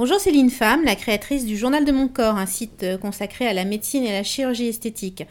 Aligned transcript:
Bonjour 0.00 0.18
Céline 0.18 0.48
Femme, 0.48 0.82
la 0.82 0.96
créatrice 0.96 1.44
du 1.44 1.58
Journal 1.58 1.84
de 1.84 1.92
mon 1.92 2.08
corps, 2.08 2.38
un 2.38 2.46
site 2.46 2.84
euh, 2.84 2.96
consacré 2.96 3.46
à 3.46 3.52
la 3.52 3.66
médecine 3.66 4.02
et 4.02 4.08
à 4.08 4.14
la 4.14 4.22
chirurgie 4.22 4.68
esthétique. 4.68 5.26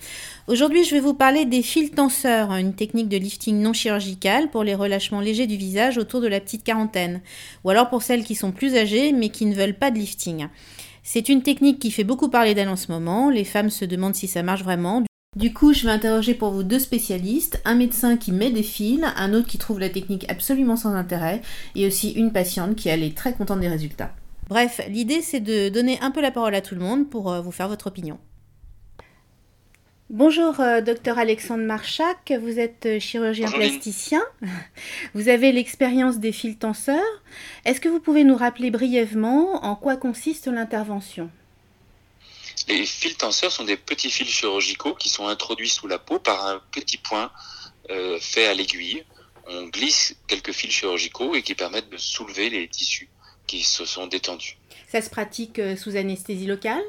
Aujourd'hui, 0.45 0.83
je 0.83 0.93
vais 0.93 0.99
vous 0.99 1.15
parler 1.15 1.45
des 1.45 1.63
fils 1.63 1.89
tenseurs, 1.89 2.52
une 2.52 2.76
technique 2.76 3.10
de 3.10 3.18
lifting 3.18 3.63
non 3.63 3.74
chirurgicale 3.74 4.52
pour 4.52 4.63
les 4.63 4.76
relâchements 4.76 5.21
légers 5.21 5.47
du 5.47 5.58
visage 5.58 5.97
autour 5.97 6.21
de 6.21 6.28
la 6.28 6.40
petite 6.40 6.63
quarantaine, 6.63 7.21
ou 7.63 7.71
alors 7.71 7.90
pour 7.90 8.04
celles 8.04 8.24
qui 8.24 8.36
sont 8.36 8.52
plus 8.52 8.76
âgées 8.76 9.12
mais 9.12 9.29
qui 9.29 9.47
ne 9.47 9.55
veulent 9.55 9.74
pas 9.74 9.90
de 9.90 9.97
lifting. 9.97 10.49
C'est 11.01 11.29
une 11.29 11.42
technique 11.42 11.79
qui 11.79 11.90
fait 11.90 12.04
beaucoup 12.04 12.29
parler 12.29 12.54
d'elle 12.54 12.70
en 12.70 12.76
ce 12.76 12.92
moment, 12.92 13.31
les 13.31 13.46
femmes 13.46 13.72
se 13.72 13.86
demandent 13.86 14.13
si 14.13 14.28
ça 14.28 14.44
marche 14.44 14.62
vraiment. 14.62 15.04
Du 15.36 15.51
coup, 15.51 15.74
je 15.74 15.88
vais 15.88 15.92
interroger 15.92 16.36
pour 16.36 16.52
vous 16.52 16.62
deux 16.62 16.77
spécialistes, 16.77 17.59
un 17.66 17.73
médecin 17.73 18.17
qui 18.17 18.31
met 18.31 18.52
des 18.52 18.62
fils, 18.62 19.02
un 19.16 19.34
autre 19.34 19.48
qui 19.48 19.58
trouve 19.58 19.80
la 19.80 19.90
technique 19.90 20.30
absolument 20.30 20.76
sans 20.76 20.94
intérêt, 20.94 21.41
et 21.73 21.88
aussi 21.88 22.12
une 22.12 22.31
patiente 22.31 22.76
qui 22.76 22.90
elle 22.90 23.02
est 23.02 23.17
très 23.17 23.34
contente 23.34 23.62
des 23.62 23.67
résultats. 23.67 24.13
Bref, 24.50 24.81
l'idée 24.88 25.22
c'est 25.22 25.41
de 25.41 25.70
donner 25.70 26.00
un 26.02 26.09
peu 26.09 26.22
la 26.22 26.31
parole 26.31 26.55
à 26.55 26.62
tout 26.62 26.73
le 26.73 26.81
monde 26.81 27.07
pour 27.07 27.31
euh, 27.31 27.40
vous 27.40 27.52
faire 27.52 27.67
votre 27.67 27.85
opinion. 27.85 28.20
Bonjour, 30.09 30.59
euh, 30.59 30.81
docteur 30.81 31.20
Alexandre 31.20 31.63
Marchak, 31.63 32.34
vous 32.41 32.57
êtes 32.57 32.88
euh, 32.88 32.99
chirurgien 32.99 33.52
plasticien. 33.52 34.23
Vous 35.13 35.30
avez 35.30 35.52
l'expérience 35.52 36.17
des 36.17 36.31
fils 36.31 36.57
tenseurs. 36.57 37.21
Est-ce 37.63 37.80
que 37.80 37.90
vous 37.90 37.99
pouvez 37.99 38.23
nous 38.23 38.35
rappeler 38.35 38.71
brièvement 38.71 39.63
en 39.63 39.76
quoi 39.76 39.98
consiste 39.98 40.48
l'intervention? 40.48 41.29
Les 42.68 42.88
fils 42.88 43.18
tenseurs 43.18 43.52
sont 43.52 43.66
des 43.66 43.77
petits 43.77 44.09
fils 44.09 44.29
chirurgicaux 44.29 44.95
qui 44.95 45.09
sont 45.09 45.27
introduits 45.27 45.70
sous 45.70 45.85
la 45.85 45.99
peau 45.99 46.18
par 46.18 46.48
un 46.48 46.59
petit 46.71 46.98
point 46.98 47.31
fait 48.20 48.48
à 48.48 48.54
l'aiguille. 48.55 49.04
On 49.48 49.68
glisse 49.68 50.16
quelques 50.27 50.52
fils 50.52 50.71
chirurgicaux 50.71 51.35
et 51.35 51.43
qui 51.43 51.55
permettent 51.55 51.90
de 51.90 51.98
soulever 51.98 52.49
les 52.49 52.68
tissus 52.68 53.09
qui 53.49 53.63
se 53.63 53.84
sont 53.84 54.05
détendus. 54.05 54.58
Ça 54.91 55.02
se 55.02 55.09
pratique 55.09 55.57
euh, 55.57 55.76
sous 55.76 55.95
anesthésie 55.95 56.45
locale? 56.45 56.84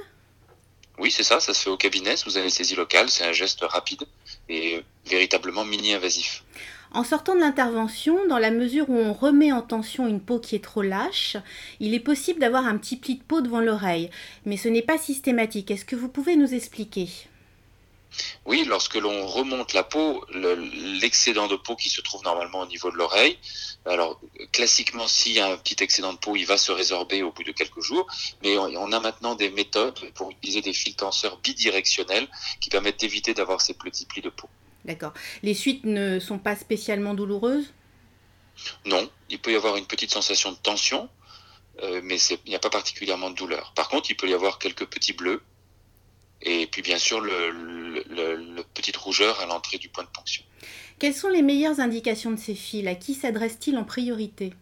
Oui, 0.99 1.11
c'est 1.11 1.23
ça, 1.23 1.41
ça 1.41 1.55
se 1.55 1.63
fait 1.63 1.71
au 1.71 1.79
cabinet 1.79 2.17
sous 2.17 2.37
anesthésie 2.37 2.77
locale. 2.77 3.09
C'est 3.09 3.25
un 3.25 3.33
geste 3.33 3.63
rapide 3.63 4.03
et 4.51 4.83
véritablement 5.07 5.65
mini-invasif. 5.65 6.45
En 6.93 7.03
sortant 7.03 7.35
de 7.35 7.41
l'intervention, 7.41 8.27
dans 8.29 8.39
la 8.39 8.51
mesure 8.51 8.91
où 8.91 8.97
on 8.99 9.15
remet 9.15 9.53
en 9.53 9.63
tension 9.63 10.07
une 10.07 10.21
peau 10.21 10.39
qui 10.39 10.55
est 10.55 10.65
trop 10.65 10.83
lâche, 10.83 11.39
il 11.79 11.95
est 11.95 12.01
possible 12.01 12.41
d'avoir 12.41 12.67
un 12.67 12.77
petit 12.77 12.97
pli 12.97 13.15
de 13.15 13.23
peau 13.23 13.41
devant 13.41 13.61
l'oreille, 13.61 14.11
mais 14.45 14.59
ce 14.59 14.69
n'est 14.69 14.83
pas 14.83 14.99
systématique. 14.99 15.71
Est-ce 15.71 15.87
que 15.87 15.97
vous 15.97 16.09
pouvez 16.09 16.37
nous 16.37 16.53
expliquer? 16.53 17.09
Oui, 18.47 18.65
lorsque 18.67 18.97
l'on 18.97 19.27
remonte 19.27 19.73
la 19.73 19.83
peau, 19.83 20.25
l'excédent 21.01 21.47
de 21.47 21.57
peau 21.57 21.77
qui 21.77 21.91
se 21.91 22.01
trouve 22.01 22.23
normalement 22.25 22.61
au 22.61 22.67
niveau 22.67 22.91
de 22.91 22.97
l'oreille, 22.97 23.39
alors 23.87 24.21
classiquement, 24.53 25.07
s'il 25.07 25.33
y 25.33 25.41
a 25.41 25.49
un 25.49 25.57
petit 25.57 25.83
excédent 25.83 26.13
de 26.13 26.19
peau, 26.19 26.37
il 26.37 26.45
va 26.45 26.59
se 26.59 26.73
résorber 26.73 27.23
au 27.23 27.33
bout 27.33 27.45
de 27.45 27.53
quelques 27.53 27.81
jours, 27.81 28.07
mais 28.43 28.57
on, 28.59 28.93
a 28.93 29.01
maintenant 29.01 29.35
des 29.35 29.51
méthodes 29.51 29.99
pour 30.15 30.31
utiliser 30.31 30.61
des 30.61 30.73
fils 30.73 30.97
tenseurs 30.97 31.39
bidirectionnels 31.39 32.29
qui 32.61 32.71
permettent 32.71 33.01
d'éviter 33.01 33.35
d'avoir 33.35 33.61
ces 33.61 33.75
petits 33.75 34.07
plis 34.07 34.23
de 34.23 34.31
peau. 34.31 34.49
D'accord. 34.85 35.13
Les 35.43 35.55
suites 35.55 35.85
ne 35.85 36.19
sont 36.19 36.39
pas 36.39 36.57
spécialement 36.57 37.15
douloureuses? 37.15 37.73
Non, 38.85 39.09
il 39.29 39.39
peut 39.39 39.53
y 39.53 39.57
avoir 39.57 39.77
une 39.77 39.87
petite 39.87 40.11
sensation 40.11 40.53
de 40.53 40.57
tension, 40.57 41.09
euh, 41.83 42.01
mais 42.03 42.19
il 42.19 42.49
n'y 42.49 42.57
a 42.57 42.59
pas 42.59 42.71
particulièrement 42.71 43.31
de 43.31 43.37
douleur. 43.37 43.73
Par 43.75 43.89
contre, 43.89 44.11
il 44.11 44.17
peut 44.17 44.29
y 44.29 44.35
avoir 44.35 44.59
quelques 44.59 44.87
petits 44.87 45.13
bleus, 45.13 45.43
et 46.43 46.67
puis 46.67 46.83
bien 46.83 46.99
sûr 46.99 47.21
le, 47.21 47.51
le, 47.51 48.63
petite 48.75 48.97
rougeur 48.97 49.41
à 49.41 49.47
l'entrée 49.47 49.79
du 49.79 49.89
point 49.89 50.05
de 50.05 50.09
ponction. 50.09 50.43
Quelles 50.99 51.15
sont 51.15 51.29
les 51.29 51.43
meilleures 51.43 51.81
indications 51.81 52.31
de 52.31 52.39
ces 52.39 52.55
fils? 52.55 52.87
À 52.87 52.95
qui 52.95 53.15
s'adresse-t-il 53.15 53.77
en 53.77 53.85
priorité? 53.85 54.53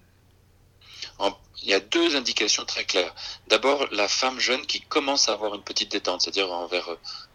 Il 1.63 1.69
y 1.69 1.75
a 1.75 1.81
deux 1.81 2.17
indications 2.17 2.65
très 2.65 2.85
claires. 2.85 3.15
D'abord, 3.49 3.89
la 3.91 4.07
femme 4.07 4.39
jeune 4.39 4.65
qui 4.65 4.81
commence 4.81 5.29
à 5.29 5.33
avoir 5.33 5.55
une 5.55 5.63
petite 5.63 5.91
détente, 5.91 6.23
c'est-à-dire 6.23 6.53
envers 6.53 6.89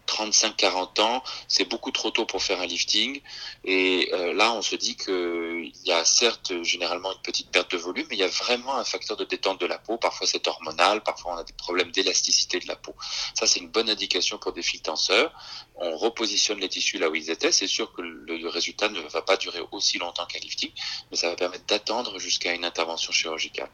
35-40 0.06 1.00
ans, 1.00 1.22
c'est 1.48 1.68
beaucoup 1.68 1.90
trop 1.90 2.10
tôt 2.10 2.26
pour 2.26 2.42
faire 2.42 2.60
un 2.60 2.66
lifting. 2.66 3.20
Et 3.64 4.10
euh, 4.12 4.32
là, 4.32 4.52
on 4.52 4.62
se 4.62 4.76
dit 4.76 4.96
qu'il 4.96 5.72
y 5.84 5.92
a 5.92 6.04
certes 6.04 6.62
généralement 6.62 7.12
une 7.12 7.22
petite 7.22 7.50
perte 7.50 7.72
de 7.72 7.76
volume, 7.76 8.06
mais 8.10 8.16
il 8.16 8.20
y 8.20 8.24
a 8.24 8.28
vraiment 8.28 8.76
un 8.76 8.84
facteur 8.84 9.16
de 9.16 9.24
détente 9.24 9.60
de 9.60 9.66
la 9.66 9.78
peau. 9.78 9.96
Parfois 9.96 10.26
c'est 10.26 10.46
hormonal, 10.46 11.02
parfois 11.02 11.34
on 11.34 11.36
a 11.36 11.44
des 11.44 11.52
problèmes 11.52 11.90
d'élasticité 11.90 12.58
de 12.58 12.68
la 12.68 12.76
peau. 12.76 12.94
Ça, 13.34 13.46
c'est 13.46 13.60
une 13.60 13.70
bonne 13.70 13.90
indication 13.90 14.38
pour 14.38 14.52
des 14.52 14.62
fils 14.62 14.82
tenseurs. 14.82 15.32
On 15.76 15.96
repositionne 15.96 16.60
les 16.60 16.68
tissus 16.68 16.98
là 16.98 17.08
où 17.08 17.14
ils 17.14 17.30
étaient. 17.30 17.52
C'est 17.52 17.66
sûr 17.66 17.92
que 17.92 18.02
le 18.02 18.48
résultat 18.48 18.88
ne 18.88 19.00
va 19.00 19.22
pas 19.22 19.36
durer 19.36 19.60
aussi 19.72 19.98
longtemps 19.98 20.26
qu'un 20.26 20.38
lifting, 20.38 20.70
mais 21.10 21.16
ça 21.16 21.28
va 21.28 21.36
permettre 21.36 21.66
d'attendre 21.66 22.18
jusqu'à 22.18 22.52
une 22.52 22.64
intervention 22.64 23.12
chirurgicale. 23.12 23.70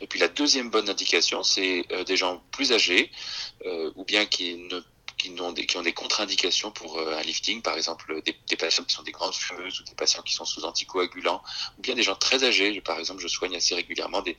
Et 0.00 0.06
puis 0.06 0.18
la 0.18 0.28
deuxième 0.28 0.70
bonne 0.70 0.88
indication, 0.88 1.42
c'est 1.42 1.84
euh, 1.92 2.04
des 2.04 2.16
gens 2.16 2.42
plus 2.50 2.72
âgés 2.72 3.10
euh, 3.66 3.92
ou 3.94 4.04
bien 4.04 4.26
qui 4.26 4.56
ne 4.56 4.80
qui 5.22 5.74
ont 5.76 5.82
des, 5.82 5.92
contre-indications 5.92 6.72
pour 6.72 6.98
euh, 6.98 7.16
un 7.16 7.22
lifting, 7.22 7.62
par 7.62 7.76
exemple 7.76 8.20
des, 8.22 8.56
patients 8.56 8.82
qui 8.84 8.94
sont 8.94 9.02
des 9.02 9.12
grandes 9.12 9.34
fumeuses 9.34 9.80
ou 9.80 9.84
des 9.84 9.94
patients 9.94 10.22
qui 10.22 10.34
sont 10.34 10.44
sous 10.44 10.64
anticoagulants, 10.64 11.42
ou 11.78 11.82
bien 11.82 11.94
des 11.94 12.02
gens 12.02 12.16
très 12.16 12.42
âgés. 12.44 12.80
Par 12.80 12.98
exemple, 12.98 13.20
je 13.20 13.28
soigne 13.28 13.54
assez 13.54 13.74
régulièrement 13.74 14.22
des, 14.22 14.36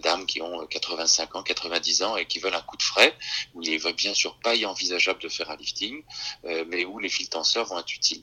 dames 0.00 0.26
qui 0.26 0.42
ont 0.42 0.66
85 0.66 1.34
euh, 1.34 1.38
ans, 1.38 1.42
90 1.42 2.02
ans 2.02 2.16
et 2.16 2.26
qui 2.26 2.38
veulent 2.38 2.54
un 2.54 2.60
coup 2.60 2.76
de 2.76 2.82
frais, 2.82 3.16
où 3.54 3.62
il 3.62 3.70
est 3.70 3.92
bien 3.94 4.14
sûr 4.14 4.38
pas 4.42 4.54
envisageable 4.66 5.20
de 5.20 5.28
faire 5.28 5.50
un 5.50 5.56
lifting, 5.56 6.02
euh, 6.44 6.64
mais 6.68 6.84
où 6.84 6.98
les 6.98 7.08
fils 7.08 7.30
tenseurs 7.30 7.66
vont 7.66 7.78
être 7.78 7.94
utiles. 7.94 8.22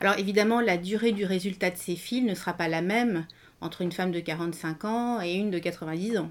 Alors 0.00 0.18
évidemment, 0.18 0.60
la 0.60 0.76
durée 0.76 1.12
du 1.12 1.24
résultat 1.24 1.70
de 1.70 1.78
ces 1.78 1.96
fils 1.96 2.22
ne 2.22 2.34
sera 2.34 2.52
pas 2.52 2.68
la 2.68 2.82
même 2.82 3.26
entre 3.60 3.80
une 3.80 3.92
femme 3.92 4.12
de 4.12 4.20
45 4.20 4.84
ans 4.84 5.22
et 5.22 5.32
une 5.32 5.50
de 5.50 5.58
90 5.58 6.18
ans. 6.18 6.30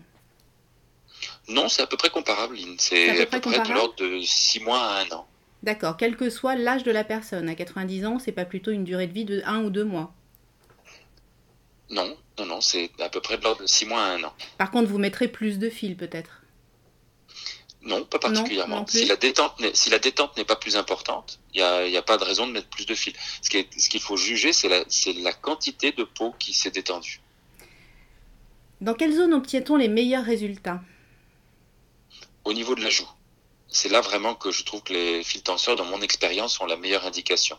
Non, 1.47 1.67
c'est 1.67 1.81
à 1.81 1.87
peu 1.87 1.97
près 1.97 2.09
comparable, 2.09 2.57
C'est 2.77 3.21
à 3.21 3.25
peu, 3.25 3.39
près, 3.41 3.59
de 3.59 3.73
l'ordre 3.73 3.95
de 3.95 4.21
6 4.21 4.61
mois 4.61 4.81
à 4.81 5.01
1 5.03 5.11
an. 5.11 5.27
D'accord, 5.61 5.97
quel 5.97 6.15
que 6.15 6.29
soit 6.29 6.55
l'âge 6.55 6.83
de 6.83 6.91
la 6.91 7.03
personne. 7.03 7.49
À 7.49 7.55
90 7.55 8.05
ans, 8.05 8.19
c'est 8.19 8.31
pas 8.31 8.45
plutôt 8.45 8.71
une 8.71 8.83
durée 8.83 9.07
de 9.07 9.13
vie 9.13 9.25
de 9.25 9.41
1 9.45 9.63
ou 9.63 9.69
2 9.69 9.83
mois 9.83 10.13
Non, 11.89 12.15
non, 12.37 12.45
non, 12.45 12.61
c'est 12.61 12.91
à 12.99 13.09
peu 13.09 13.21
près 13.21 13.37
de 13.37 13.43
l'ordre 13.43 13.61
de 13.61 13.67
6 13.67 13.85
mois 13.85 14.03
à 14.03 14.09
1 14.15 14.23
an. 14.23 14.33
Par 14.57 14.71
contre, 14.71 14.89
vous 14.89 14.97
mettrez 14.97 15.27
plus 15.27 15.59
de 15.59 15.69
fils 15.69 15.95
peut-être 15.95 16.39
non, 17.85 18.05
pas 18.05 18.19
particulièrement. 18.19 18.85
si, 18.87 19.05
la 19.05 19.17
détente 19.17 19.61
si 19.73 19.89
la 19.89 19.99
détente 19.99 20.37
n'est 20.37 20.45
pas 20.45 20.55
plus 20.55 20.77
importante, 20.77 21.41
il 21.53 21.57
n'y 21.57 21.97
a, 21.97 21.99
a, 21.99 22.01
pas 22.01 22.17
de 22.17 22.23
raison 22.23 22.47
de 22.47 22.53
mettre 22.53 22.69
plus 22.69 22.85
de 22.85 22.95
fils. 22.95 23.13
Ce 23.41 23.89
qu'il 23.89 23.99
faut 23.99 24.15
juger, 24.15 24.53
c'est 24.53 24.69
la, 24.69 24.85
la 25.21 25.33
quantité 25.33 25.91
de 25.91 26.05
peau 26.05 26.33
qui 26.39 26.53
s'est 26.53 26.71
détendue. 26.71 27.19
Dans 28.79 28.93
quelle 28.93 29.13
zone 29.13 29.33
obtient-on 29.33 29.75
les 29.75 29.89
meilleurs 29.89 30.23
résultats? 30.23 30.81
Au 32.45 32.53
niveau 32.53 32.75
de 32.75 32.81
la 32.81 32.89
joue. 32.89 33.09
C'est 33.67 33.89
là 33.89 34.01
vraiment 34.01 34.35
que 34.35 34.51
je 34.51 34.63
trouve 34.63 34.83
que 34.83 34.93
les 34.93 35.23
fils 35.23 35.43
tenseurs, 35.43 35.75
dans 35.75 35.85
mon 35.85 36.01
expérience, 36.01 36.53
sont 36.53 36.67
la 36.67 36.75
meilleure 36.75 37.05
indication. 37.05 37.57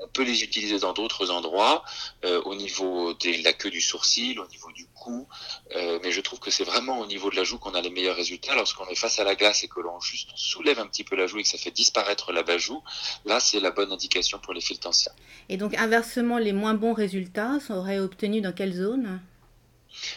On 0.00 0.08
peut 0.08 0.24
les 0.24 0.42
utiliser 0.42 0.80
dans 0.80 0.92
d'autres 0.92 1.30
endroits, 1.30 1.84
euh, 2.24 2.42
au 2.42 2.56
niveau 2.56 3.14
de 3.14 3.44
la 3.44 3.52
queue 3.52 3.70
du 3.70 3.80
sourcil, 3.80 4.40
au 4.40 4.48
niveau 4.48 4.72
du 4.72 4.86
cou, 4.86 5.28
euh, 5.76 6.00
mais 6.02 6.10
je 6.10 6.20
trouve 6.20 6.40
que 6.40 6.50
c'est 6.50 6.64
vraiment 6.64 6.98
au 6.98 7.06
niveau 7.06 7.30
de 7.30 7.36
la 7.36 7.44
joue 7.44 7.58
qu'on 7.58 7.74
a 7.74 7.80
les 7.80 7.90
meilleurs 7.90 8.16
résultats. 8.16 8.56
Lorsqu'on 8.56 8.88
est 8.88 8.96
face 8.96 9.20
à 9.20 9.24
la 9.24 9.36
glace 9.36 9.62
et 9.62 9.68
que 9.68 9.78
l'on 9.78 10.00
juste 10.00 10.30
soulève 10.34 10.80
un 10.80 10.88
petit 10.88 11.04
peu 11.04 11.14
la 11.14 11.28
joue 11.28 11.38
et 11.38 11.44
que 11.44 11.48
ça 11.48 11.58
fait 11.58 11.70
disparaître 11.70 12.32
la 12.32 12.42
bas-joue, 12.42 12.82
là 13.24 13.38
c'est 13.38 13.60
la 13.60 13.70
bonne 13.70 13.92
indication 13.92 14.40
pour 14.40 14.54
les 14.54 14.60
fils 14.60 14.80
tenseurs. 14.80 15.14
Et 15.48 15.56
donc 15.56 15.76
inversement, 15.76 16.38
les 16.38 16.52
moins 16.52 16.74
bons 16.74 16.94
résultats 16.94 17.60
seraient 17.60 18.00
obtenus 18.00 18.42
dans 18.42 18.52
quelle 18.52 18.74
zone? 18.74 19.20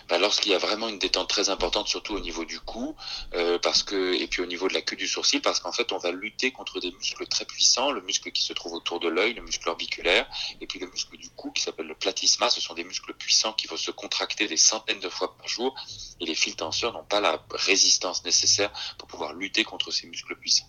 Lorsqu'il 0.09 0.51
y 0.51 0.55
a 0.55 0.57
vraiment 0.57 0.87
une 0.87 0.99
détente 0.99 1.29
très 1.29 1.49
importante, 1.49 1.87
surtout 1.87 2.13
au 2.13 2.19
niveau 2.19 2.45
du 2.45 2.59
cou, 2.59 2.95
euh, 3.33 3.59
parce 3.59 3.83
que 3.83 4.13
et 4.13 4.27
puis 4.27 4.41
au 4.41 4.45
niveau 4.45 4.67
de 4.67 4.73
la 4.73 4.81
queue 4.81 4.95
du 4.95 5.07
sourcil, 5.07 5.41
parce 5.41 5.59
qu'en 5.59 5.71
fait 5.71 5.91
on 5.91 5.97
va 5.97 6.11
lutter 6.11 6.51
contre 6.51 6.79
des 6.79 6.91
muscles 6.91 7.27
très 7.27 7.45
puissants, 7.45 7.91
le 7.91 8.01
muscle 8.01 8.31
qui 8.31 8.43
se 8.43 8.53
trouve 8.53 8.73
autour 8.73 8.99
de 8.99 9.07
l'œil, 9.07 9.33
le 9.33 9.41
muscle 9.41 9.67
orbiculaire, 9.69 10.27
et 10.61 10.67
puis 10.67 10.79
le 10.79 10.87
muscle 10.87 11.17
du 11.17 11.29
cou 11.29 11.51
qui 11.51 11.61
s'appelle 11.61 11.87
le 11.87 11.95
platysma. 11.95 12.49
Ce 12.49 12.61
sont 12.61 12.73
des 12.73 12.83
muscles 12.83 13.13
puissants 13.13 13.53
qui 13.53 13.67
vont 13.67 13.77
se 13.77 13.91
contracter 13.91 14.47
des 14.47 14.57
centaines 14.57 14.99
de 14.99 15.09
fois 15.09 15.35
par 15.37 15.47
jour, 15.47 15.75
et 16.19 16.25
les 16.25 16.35
fils 16.35 16.55
tenseurs 16.55 16.93
n'ont 16.93 17.03
pas 17.03 17.21
la 17.21 17.43
résistance 17.51 18.23
nécessaire 18.23 18.71
pour 18.97 19.07
pouvoir 19.07 19.33
lutter 19.33 19.63
contre 19.63 19.91
ces 19.91 20.07
muscles 20.07 20.35
puissants. 20.35 20.67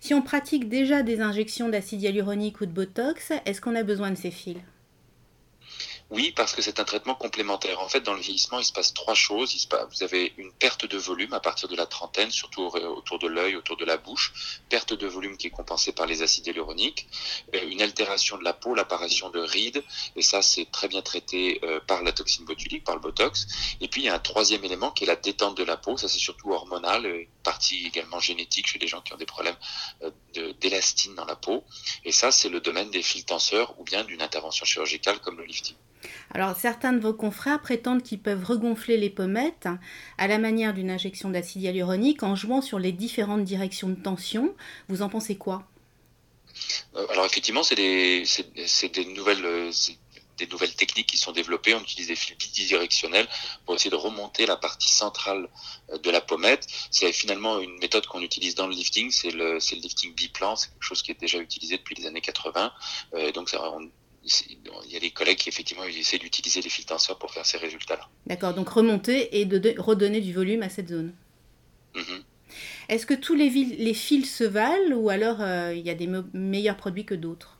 Si 0.00 0.14
on 0.14 0.22
pratique 0.22 0.68
déjà 0.68 1.02
des 1.02 1.20
injections 1.20 1.68
d'acide 1.68 2.02
hyaluronique 2.02 2.60
ou 2.60 2.66
de 2.66 2.72
botox, 2.72 3.32
est-ce 3.44 3.60
qu'on 3.60 3.74
a 3.74 3.82
besoin 3.82 4.10
de 4.10 4.16
ces 4.16 4.30
fils? 4.30 4.56
Oui, 6.10 6.32
parce 6.34 6.54
que 6.54 6.62
c'est 6.62 6.80
un 6.80 6.84
traitement 6.84 7.14
complémentaire. 7.14 7.82
En 7.82 7.88
fait, 7.88 8.00
dans 8.00 8.14
le 8.14 8.20
vieillissement, 8.20 8.58
il 8.58 8.64
se 8.64 8.72
passe 8.72 8.94
trois 8.94 9.14
choses. 9.14 9.52
Il 9.52 9.58
se 9.58 9.68
passe, 9.68 9.86
vous 9.94 10.02
avez 10.02 10.32
une 10.38 10.52
perte 10.52 10.86
de 10.86 10.96
volume 10.96 11.34
à 11.34 11.40
partir 11.40 11.68
de 11.68 11.76
la 11.76 11.84
trentaine, 11.84 12.30
surtout 12.30 12.62
autour 12.62 13.18
de 13.18 13.26
l'œil, 13.26 13.56
autour 13.56 13.76
de 13.76 13.84
la 13.84 13.98
bouche. 13.98 14.32
Perte 14.70 14.94
de 14.94 15.06
volume 15.06 15.36
qui 15.36 15.48
est 15.48 15.50
compensée 15.50 15.92
par 15.92 16.06
les 16.06 16.22
acides 16.22 16.46
hyaluroniques. 16.46 17.08
Euh, 17.54 17.68
une 17.68 17.82
altération 17.82 18.38
de 18.38 18.44
la 18.44 18.54
peau, 18.54 18.74
l'apparition 18.74 19.28
de 19.28 19.38
rides. 19.38 19.84
Et 20.16 20.22
ça, 20.22 20.40
c'est 20.40 20.70
très 20.70 20.88
bien 20.88 21.02
traité 21.02 21.60
euh, 21.62 21.78
par 21.86 22.02
la 22.02 22.12
toxine 22.12 22.46
botulique, 22.46 22.84
par 22.84 22.94
le 22.94 23.02
botox. 23.02 23.46
Et 23.82 23.88
puis, 23.88 24.00
il 24.00 24.04
y 24.06 24.08
a 24.08 24.14
un 24.14 24.18
troisième 24.18 24.64
élément 24.64 24.90
qui 24.92 25.04
est 25.04 25.08
la 25.08 25.16
détente 25.16 25.58
de 25.58 25.64
la 25.64 25.76
peau. 25.76 25.98
Ça, 25.98 26.08
c'est 26.08 26.18
surtout 26.18 26.52
hormonal, 26.52 27.26
partie 27.42 27.86
également 27.86 28.18
génétique 28.18 28.66
chez 28.66 28.78
les 28.78 28.88
gens 28.88 29.02
qui 29.02 29.12
ont 29.12 29.18
des 29.18 29.26
problèmes 29.26 29.56
d'élastine 30.58 31.14
dans 31.16 31.26
la 31.26 31.36
peau. 31.36 31.64
Et 32.06 32.12
ça, 32.12 32.30
c'est 32.30 32.48
le 32.48 32.60
domaine 32.60 32.90
des 32.90 33.02
fils 33.02 33.26
tenseurs 33.26 33.78
ou 33.78 33.84
bien 33.84 34.04
d'une 34.04 34.22
intervention 34.22 34.64
chirurgicale 34.64 35.18
comme 35.20 35.36
le 35.36 35.44
lifting. 35.44 35.76
Alors 36.34 36.56
certains 36.56 36.92
de 36.92 37.00
vos 37.00 37.14
confrères 37.14 37.60
prétendent 37.60 38.02
qu'ils 38.02 38.20
peuvent 38.20 38.44
regonfler 38.44 38.96
les 38.96 39.10
pommettes 39.10 39.68
à 40.18 40.28
la 40.28 40.38
manière 40.38 40.74
d'une 40.74 40.90
injection 40.90 41.30
d'acide 41.30 41.62
hyaluronique 41.62 42.22
en 42.22 42.36
jouant 42.36 42.60
sur 42.60 42.78
les 42.78 42.92
différentes 42.92 43.44
directions 43.44 43.88
de 43.88 43.94
tension. 43.94 44.54
Vous 44.88 45.02
en 45.02 45.08
pensez 45.08 45.36
quoi? 45.36 45.64
Euh, 46.96 47.06
Alors 47.10 47.26
effectivement, 47.26 47.62
c'est 47.62 47.76
des, 47.76 48.24
nouvelles... 49.14 49.44
Euh, 49.44 49.70
techniques 50.76 51.08
qui 51.08 51.16
sont 51.16 51.32
développées. 51.32 51.74
On 51.74 51.80
utilise 51.80 52.08
des 52.08 52.14
fils 52.14 52.36
bidirectionnels 52.36 53.26
pour 53.64 53.74
essayer 53.74 53.90
de 53.90 53.96
remonter 53.96 54.46
la 54.46 54.56
partie 54.56 54.90
centrale 54.90 55.48
euh, 55.90 55.98
de 55.98 56.10
la 56.10 56.20
pommette. 56.20 56.66
C'est 56.92 57.12
finalement 57.12 57.58
une 57.58 57.76
méthode 57.78 58.06
qu'on 58.06 58.22
utilise 58.22 58.54
dans 58.54 58.68
le 58.68 58.74
lifting. 58.74 59.10
C'est 59.10 59.30
le, 59.30 59.58
lifting 59.58 60.14
biplan. 60.14 60.54
C'est 60.54 60.68
quelque 60.68 60.84
chose 60.84 61.02
qui 61.02 61.10
est 61.10 61.20
déjà 61.20 61.38
utilisé 61.38 61.78
depuis 61.78 61.96
les 61.96 62.06
années 62.06 62.20
80. 62.20 62.72
donc, 63.34 63.50
on, 63.54 63.90
il 64.24 64.92
y 64.92 64.96
a 64.96 65.00
des 65.00 65.10
collègues 65.10 65.38
qui 65.38 65.48
effectivement 65.48 65.84
essaient 65.84 66.18
d'utiliser 66.18 66.60
les 66.60 66.68
fils 66.68 66.86
tenseurs 66.86 67.18
pour 67.18 67.32
faire 67.32 67.46
ces 67.46 67.58
résultats-là. 67.58 68.08
D'accord, 68.26 68.54
donc 68.54 68.68
remonter 68.68 69.40
et 69.40 69.44
de, 69.44 69.74
redonner 69.78 70.20
du 70.20 70.32
volume 70.32 70.62
à 70.62 70.68
cette 70.68 70.88
zone. 70.88 71.14
Mhm. 71.94 72.22
Est-ce 72.88 73.06
que 73.06 73.14
tous 73.14 73.34
les, 73.34 73.50
les, 73.50 73.94
fils 73.94 74.34
se 74.34 74.44
valent 74.44 74.96
ou 74.96 75.10
alors 75.10 75.40
euh, 75.40 75.74
il 75.74 75.86
y 75.86 75.90
a 75.90 75.94
des 75.94 76.08
meilleurs 76.32 76.76
produits 76.76 77.04
que 77.04 77.14
d'autres? 77.14 77.58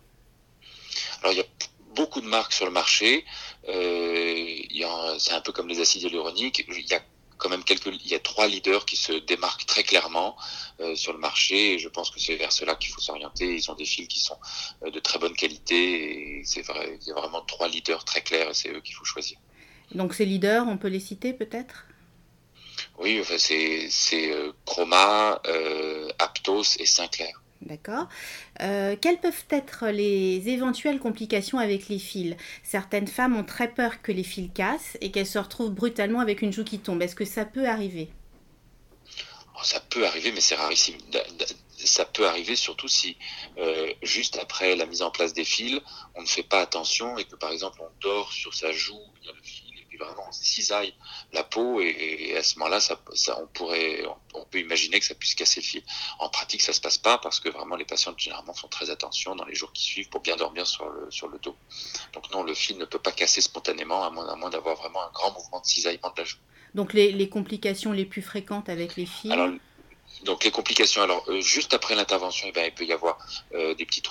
Alors 1.21 1.33
il 1.33 1.39
y 1.39 1.43
a 1.43 1.47
beaucoup 1.95 2.21
de 2.21 2.27
marques 2.27 2.53
sur 2.53 2.65
le 2.65 2.73
marché. 2.73 3.25
Euh, 3.69 5.17
c'est 5.19 5.33
un 5.33 5.41
peu 5.41 5.53
comme 5.53 5.69
les 5.69 5.81
acides 5.81 6.03
hyaluroniques. 6.03 6.65
Il 6.69 6.89
y 6.89 6.95
a 6.95 7.03
quand 7.39 7.49
même 7.49 7.65
quelques, 7.65 7.87
il 7.87 8.09
y 8.09 8.15
a 8.15 8.19
trois 8.19 8.47
leaders 8.47 8.85
qui 8.85 8.97
se 8.97 9.13
démarquent 9.13 9.65
très 9.67 9.83
clairement 9.83 10.37
euh, 10.81 10.95
sur 10.95 11.13
le 11.13 11.19
marché 11.19 11.75
et 11.75 11.79
je 11.79 11.89
pense 11.89 12.11
que 12.11 12.21
c'est 12.21 12.37
vers 12.37 12.53
cela 12.53 12.75
qu'il 12.75 12.91
faut 12.91 13.01
s'orienter. 13.01 13.55
Ils 13.55 13.71
ont 13.71 13.75
des 13.75 13.85
fils 13.85 14.09
qui 14.09 14.19
sont 14.19 14.39
euh, 14.85 14.91
de 14.91 14.99
très 14.99 15.19
bonne 15.19 15.35
qualité 15.35 16.39
et 16.41 16.45
c'est 16.45 16.63
vrai, 16.63 16.99
il 17.01 17.09
y 17.09 17.13
a 17.13 17.15
vraiment 17.15 17.41
trois 17.43 17.69
leaders 17.69 18.05
très 18.05 18.23
clairs 18.23 18.51
et 18.51 18.55
c'est 18.55 18.71
eux 18.71 18.81
qu'il 18.81 18.95
faut 18.95 19.05
choisir. 19.05 19.39
Donc 19.95 20.15
ces 20.15 20.27
leaders, 20.27 20.67
on 20.69 20.77
peut 20.77 20.89
les 20.89 21.01
citer 21.01 21.33
peut-être? 21.33 21.87
Oui, 22.99 23.19
enfin, 23.21 23.39
c'est, 23.39 23.89
c'est 23.91 24.31
euh, 24.33 24.53
Chroma, 24.67 25.41
Aptos 26.19 26.77
et 26.79 26.87
Sinclair. 26.87 27.41
D'accord. 27.63 28.09
Euh, 28.63 28.95
quelles 29.01 29.19
peuvent 29.21 29.45
être 29.51 29.89
les 29.89 30.49
éventuelles 30.49 31.01
complications 31.01 31.59
avec 31.59 31.89
les 31.89 31.99
fils? 31.99 32.37
Certaines 32.63 33.09
femmes 33.09 33.37
ont 33.37 33.45
très 33.45 33.69
peur 33.69 34.01
que 34.03 34.13
les 34.13 34.23
fils 34.23 34.51
cassent 34.55 34.97
et 35.01 35.11
qu'elles 35.11 35.27
se 35.27 35.39
retrouvent 35.39 35.73
brutalement 35.75 36.21
avec 36.21 36.43
une 36.43 36.53
joue 36.53 36.65
qui 36.65 36.81
tombe. 36.81 37.03
Est-ce 37.03 37.17
que 37.17 37.25
ça 37.25 37.45
peut 37.45 37.69
arriver? 37.69 38.11
Oh, 39.57 39.63
Ça 39.65 39.81
peut 39.81 40.07
arriver, 40.07 40.33
mais 40.33 40.41
c'est 40.41 40.55
rarissime. 40.55 40.97
Ça 41.85 42.05
peut 42.05 42.27
arriver 42.27 42.57
surtout 42.57 42.89
si, 42.89 43.17
euh, 43.59 43.93
juste 44.03 44.37
après 44.39 44.75
la 44.77 44.87
mise 44.87 45.03
en 45.03 45.11
place 45.11 45.33
des 45.33 45.45
fils, 45.45 45.81
on 46.15 46.23
ne 46.23 46.27
fait 46.27 46.43
pas 46.43 46.61
attention 46.61 47.17
et 47.19 47.25
que, 47.25 47.37
par 47.37 47.51
exemple, 47.53 47.81
on 47.83 47.91
dort 48.01 48.33
sur 48.33 48.55
sa 48.55 48.73
joue, 48.73 49.01
il 49.23 49.27
y 49.27 49.31
a 49.31 49.33
le 49.33 49.43
vraiment 49.99 50.31
cisaille 50.33 50.95
la 51.33 51.45
peau 51.45 51.81
et, 51.81 52.37
à 52.37 52.43
ce 52.43 52.59
moment-là, 52.59 52.81
ça, 52.81 52.99
on 53.41 53.47
pourrait, 53.49 54.05
on, 54.35 54.45
peut 54.45 54.61
imaginer 54.61 54.99
que 55.01 55.05
ça 55.05 55.15
puisse 55.15 55.35
casser 55.35 55.61
le 55.61 55.67
fil. 55.67 55.83
En 56.19 56.29
pratique, 56.29 56.63
ça 56.63 56.73
se 56.73 56.81
passe 56.81 56.99
pas 56.99 57.19
parce 57.19 57.41
que 57.41 57.49
vraiment 57.49 57.77
les 57.77 57.85
patientes 57.85 58.19
généralement 58.19 58.55
font 58.55 58.69
très 58.69 58.91
attention 58.91 59.35
dans 59.35 59.45
les 59.45 59.55
jours 59.55 59.73
qui 59.73 59.85
suivent 59.85 60.09
pour 60.09 60.21
bien 60.21 60.37
dormir 60.37 60.67
sur 60.67 60.89
le, 60.89 61.11
sur 61.11 61.29
le 61.29 61.39
dos. 61.39 61.57
Donc 62.13 62.31
non, 62.33 62.43
le 62.43 62.55
fil 62.55 62.79
ne 62.79 62.85
peut 62.85 62.99
pas 62.99 63.13
casser 63.13 63.41
spontanément 63.41 64.05
à 64.05 64.11
moins, 64.11 64.29
à 64.29 64.37
moins 64.37 64.51
d'avoir 64.51 64.77
vraiment 64.77 65.03
un 65.03 65.11
grand 65.13 65.33
mouvement 65.33 65.61
de 65.61 65.67
cisaillement 65.67 66.11
de 66.11 66.21
la 66.21 66.25
joue. 66.25 66.39
Donc 66.75 66.93
les, 66.93 67.13
les 67.13 67.29
complications 67.29 67.93
les 67.93 68.05
plus 68.05 68.23
fréquentes 68.23 68.69
avec 68.69 68.97
les 68.97 69.07
fils 69.07 69.33
donc 70.25 70.45
les 70.45 70.51
complications, 70.51 71.03
alors 71.03 71.25
euh, 71.29 71.41
juste 71.41 71.75
après 71.75 71.95
l'intervention, 71.95 72.47
eh 72.49 72.53
ben, 72.53 72.65
il 72.67 72.75
peut 72.75 72.85
y 72.85 72.93
avoir 72.93 73.19
euh, 73.55 73.75
des 73.75 73.87
petits 73.87 74.03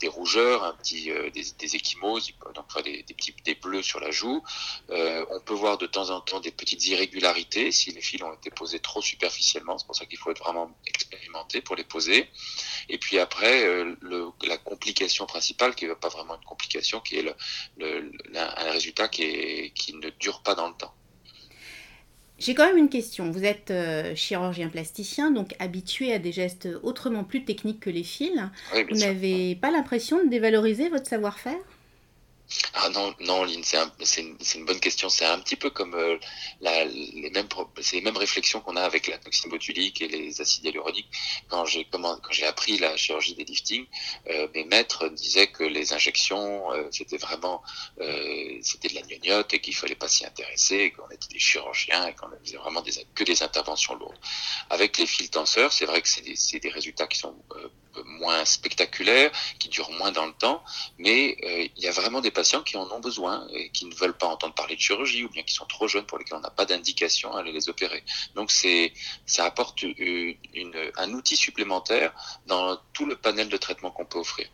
des 0.00 0.08
rougeurs, 0.08 0.64
un 0.64 0.74
petit, 0.74 1.10
euh, 1.10 1.30
des, 1.30 1.44
des 1.58 1.76
échymoses, 1.76 2.32
donc 2.54 2.82
des, 2.82 3.02
des, 3.02 3.14
petits 3.14 3.34
des 3.44 3.54
bleus 3.54 3.82
sur 3.82 4.00
la 4.00 4.10
joue. 4.10 4.42
on 4.88 5.40
peut 5.44 5.54
voir 5.54 5.78
de 5.78 5.86
temps 5.86 6.10
en 6.10 6.20
temps 6.20 6.40
des 6.40 6.50
petites 6.50 6.86
irrégularités 6.86 7.70
si 7.70 7.92
les 7.92 8.00
fils 8.00 8.22
ont 8.22 8.32
été 8.32 8.50
posés 8.50 8.80
trop 8.80 9.02
superficiellement. 9.02 9.78
C'est 9.78 9.86
pour 9.86 9.96
ça 9.96 10.06
qu'il 10.06 10.18
faut 10.18 10.30
être 10.30 10.42
vraiment 10.42 10.70
expérimenté 10.86 11.60
pour 11.60 11.76
les 11.76 11.84
poser. 11.84 12.28
Et 12.88 12.98
puis 12.98 13.18
après, 13.18 13.64
le, 14.00 14.28
la 14.44 14.58
complication 14.58 15.26
principale, 15.26 15.74
qui 15.74 15.86
n'est 15.86 15.94
pas 15.94 16.08
vraiment 16.08 16.34
une 16.36 16.44
complication, 16.44 17.00
qui 17.00 17.18
est 17.18 17.22
le, 17.22 17.34
le, 17.78 18.12
un 18.36 18.70
résultat 18.70 19.08
qui, 19.08 19.22
est, 19.22 19.72
qui 19.74 19.94
ne 19.94 20.10
dure 20.10 20.42
pas 20.42 20.54
dans 20.54 20.68
le 20.68 20.74
temps. 20.74 20.95
J'ai 22.38 22.54
quand 22.54 22.66
même 22.66 22.76
une 22.76 22.88
question. 22.88 23.30
Vous 23.30 23.44
êtes 23.44 23.70
euh, 23.70 24.14
chirurgien 24.14 24.68
plasticien, 24.68 25.30
donc 25.30 25.54
habitué 25.58 26.12
à 26.12 26.18
des 26.18 26.32
gestes 26.32 26.68
autrement 26.82 27.24
plus 27.24 27.44
techniques 27.44 27.80
que 27.80 27.90
les 27.90 28.02
fils. 28.02 28.38
Vous 28.90 28.98
n'avez 28.98 29.54
pas 29.56 29.70
l'impression 29.70 30.22
de 30.22 30.28
dévaloriser 30.28 30.88
votre 30.88 31.06
savoir-faire? 31.06 31.56
Ah 32.74 32.88
non, 32.90 33.14
non, 33.20 33.44
Lynn, 33.44 33.64
c'est 33.64 34.20
une, 34.20 34.64
bonne 34.64 34.78
question. 34.78 35.08
C'est 35.08 35.24
un 35.24 35.38
petit 35.40 35.56
peu 35.56 35.70
comme 35.70 35.94
euh, 35.94 36.16
les 36.60 37.30
mêmes, 37.30 38.16
réflexions 38.16 38.60
qu'on 38.60 38.76
a 38.76 38.82
avec 38.82 39.08
la 39.08 39.18
toxine 39.18 39.50
botulique 39.50 40.00
et 40.00 40.08
les 40.08 40.40
acides 40.40 40.64
hyaluroniques. 40.64 41.10
Quand 41.48 41.64
j'ai 41.64 42.46
appris 42.46 42.78
la 42.78 42.96
chirurgie 42.96 43.34
des 43.34 43.44
liftings, 43.44 43.86
euh, 44.30 44.46
mes 44.54 44.64
maîtres 44.64 45.08
disaient 45.08 45.48
que 45.48 45.64
les 45.64 45.92
injections 45.92 46.72
euh, 46.72 46.88
c'était 46.90 47.16
vraiment 47.16 47.62
c'était 48.62 48.88
de 48.88 48.94
la 48.94 49.02
gnognotte 49.02 49.54
et 49.54 49.60
qu'il 49.60 49.74
fallait 49.74 49.94
pas 49.94 50.08
s'y 50.08 50.24
intéresser, 50.24 50.92
qu'on 50.92 51.08
était 51.10 51.28
des 51.28 51.38
chirurgiens 51.38 52.06
et 52.08 52.14
qu'on 52.14 52.28
faisait 52.44 52.56
vraiment 52.56 52.82
que 53.14 53.24
des 53.24 53.42
interventions 53.42 53.94
lourdes. 53.94 54.18
Avec 54.70 54.98
les 54.98 55.06
fils 55.06 55.30
tenseurs, 55.30 55.72
c'est 55.72 55.86
vrai 55.86 56.02
que 56.02 56.08
c'est 56.08 56.58
des, 56.58 56.68
résultats 56.68 57.06
qui 57.06 57.18
sont 57.18 57.34
moins 58.04 58.44
spectaculaires, 58.44 59.30
qui 59.58 59.68
durent 59.68 59.90
moins 59.92 60.12
dans 60.12 60.26
le 60.26 60.32
temps, 60.32 60.62
mais 60.98 61.36
il 61.76 61.82
y 61.82 61.88
a 61.88 61.92
vraiment 61.92 62.20
des 62.20 62.30
patients 62.36 62.62
qui 62.62 62.76
en 62.76 62.88
ont 62.90 63.00
besoin 63.00 63.48
et 63.52 63.70
qui 63.70 63.86
ne 63.86 63.94
veulent 63.94 64.16
pas 64.16 64.26
entendre 64.26 64.54
parler 64.54 64.76
de 64.76 64.80
chirurgie 64.80 65.24
ou 65.24 65.30
bien 65.30 65.42
qui 65.42 65.54
sont 65.54 65.64
trop 65.64 65.88
jeunes 65.88 66.04
pour 66.04 66.18
lesquels 66.18 66.36
on 66.36 66.40
n'a 66.40 66.50
pas 66.50 66.66
d'indication 66.66 67.34
à 67.34 67.40
aller 67.40 67.50
les 67.50 67.68
opérer. 67.70 68.04
Donc 68.34 68.50
c'est 68.50 68.92
ça 69.24 69.46
apporte 69.46 69.82
une, 69.82 70.36
un 70.96 71.10
outil 71.12 71.36
supplémentaire 71.36 72.12
dans 72.46 72.78
tout 72.92 73.06
le 73.06 73.16
panel 73.16 73.48
de 73.48 73.56
traitement 73.56 73.90
qu'on 73.90 74.04
peut 74.04 74.18
offrir. 74.18 74.46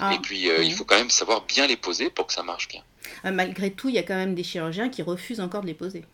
Ah, 0.00 0.12
et 0.14 0.18
puis 0.18 0.50
euh, 0.50 0.62
il 0.62 0.74
faut 0.74 0.84
quand 0.84 0.98
même 0.98 1.10
savoir 1.10 1.42
bien 1.46 1.66
les 1.66 1.76
poser 1.76 2.10
pour 2.10 2.26
que 2.26 2.34
ça 2.34 2.42
marche 2.42 2.68
bien. 2.68 2.84
Euh, 3.24 3.32
malgré 3.32 3.72
tout, 3.72 3.88
il 3.88 3.94
y 3.94 3.98
a 3.98 4.02
quand 4.02 4.14
même 4.14 4.34
des 4.34 4.44
chirurgiens 4.44 4.90
qui 4.90 5.02
refusent 5.02 5.40
encore 5.40 5.62
de 5.62 5.66
les 5.66 5.74
poser. 5.74 6.04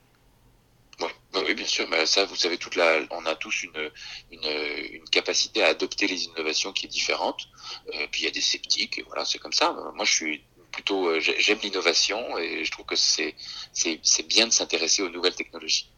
Bah 1.36 1.42
oui, 1.46 1.54
bien 1.54 1.66
sûr. 1.66 1.86
Mais 1.90 2.06
ça, 2.06 2.24
vous 2.24 2.36
savez, 2.36 2.56
toute 2.56 2.76
la, 2.76 3.00
on 3.10 3.26
a 3.26 3.34
tous 3.34 3.64
une, 3.64 3.90
une, 4.30 5.04
capacité 5.10 5.62
à 5.62 5.68
adopter 5.68 6.06
les 6.06 6.24
innovations 6.24 6.72
qui 6.72 6.86
est 6.86 6.88
différente. 6.88 7.48
Euh, 7.94 8.06
puis 8.10 8.22
il 8.22 8.24
y 8.24 8.28
a 8.28 8.30
des 8.30 8.40
sceptiques, 8.40 8.98
et 8.98 9.02
voilà, 9.02 9.24
c'est 9.26 9.38
comme 9.38 9.52
ça. 9.52 9.76
Moi, 9.94 10.04
je 10.06 10.12
suis 10.12 10.44
plutôt, 10.76 11.08
euh, 11.08 11.20
j'aime 11.20 11.58
l'innovation 11.62 12.36
et 12.36 12.62
je 12.62 12.70
trouve 12.70 12.84
que 12.84 12.96
c'est, 12.96 13.34
c'est, 13.72 14.28
bien 14.28 14.46
de 14.46 14.52
s'intéresser 14.52 15.00
aux 15.00 15.08
nouvelles 15.08 15.34
technologies. 15.34 15.90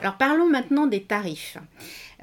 Alors 0.00 0.18
parlons 0.18 0.50
maintenant 0.50 0.86
des 0.86 1.02
tarifs. 1.02 1.56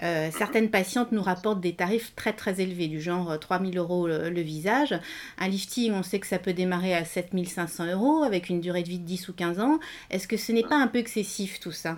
Euh, 0.04 0.30
certaines 0.38 0.70
patientes 0.70 1.12
nous 1.12 1.24
rapportent 1.24 1.62
des 1.62 1.74
tarifs 1.74 2.14
très 2.16 2.34
très 2.34 2.62
élevés, 2.62 2.88
du 2.88 3.02
genre 3.02 3.40
3000 3.40 3.76
euros 3.80 4.08
le, 4.08 4.30
le, 4.30 4.42
visage. 4.42 4.94
Un 5.40 5.48
lifting, 5.48 5.94
on 5.94 6.04
sait 6.04 6.20
que 6.20 6.28
ça 6.28 6.38
peut 6.38 6.54
démarrer 6.54 6.94
à 6.94 7.06
7500 7.06 7.88
euros 7.88 8.22
avec 8.22 8.50
une 8.50 8.62
durée 8.62 8.84
de 8.84 8.90
vie 8.90 9.00
de 9.00 9.06
10 9.06 9.30
ou 9.30 9.34
15 9.34 9.60
ans. 9.60 9.80
Est-ce 10.12 10.28
que 10.28 10.38
ce 10.38 10.52
n'est 10.52 10.64
pas 10.64 10.78
un 10.78 10.88
peu 10.88 11.00
excessif 11.00 11.60
tout 11.60 11.72
ça? 11.72 11.98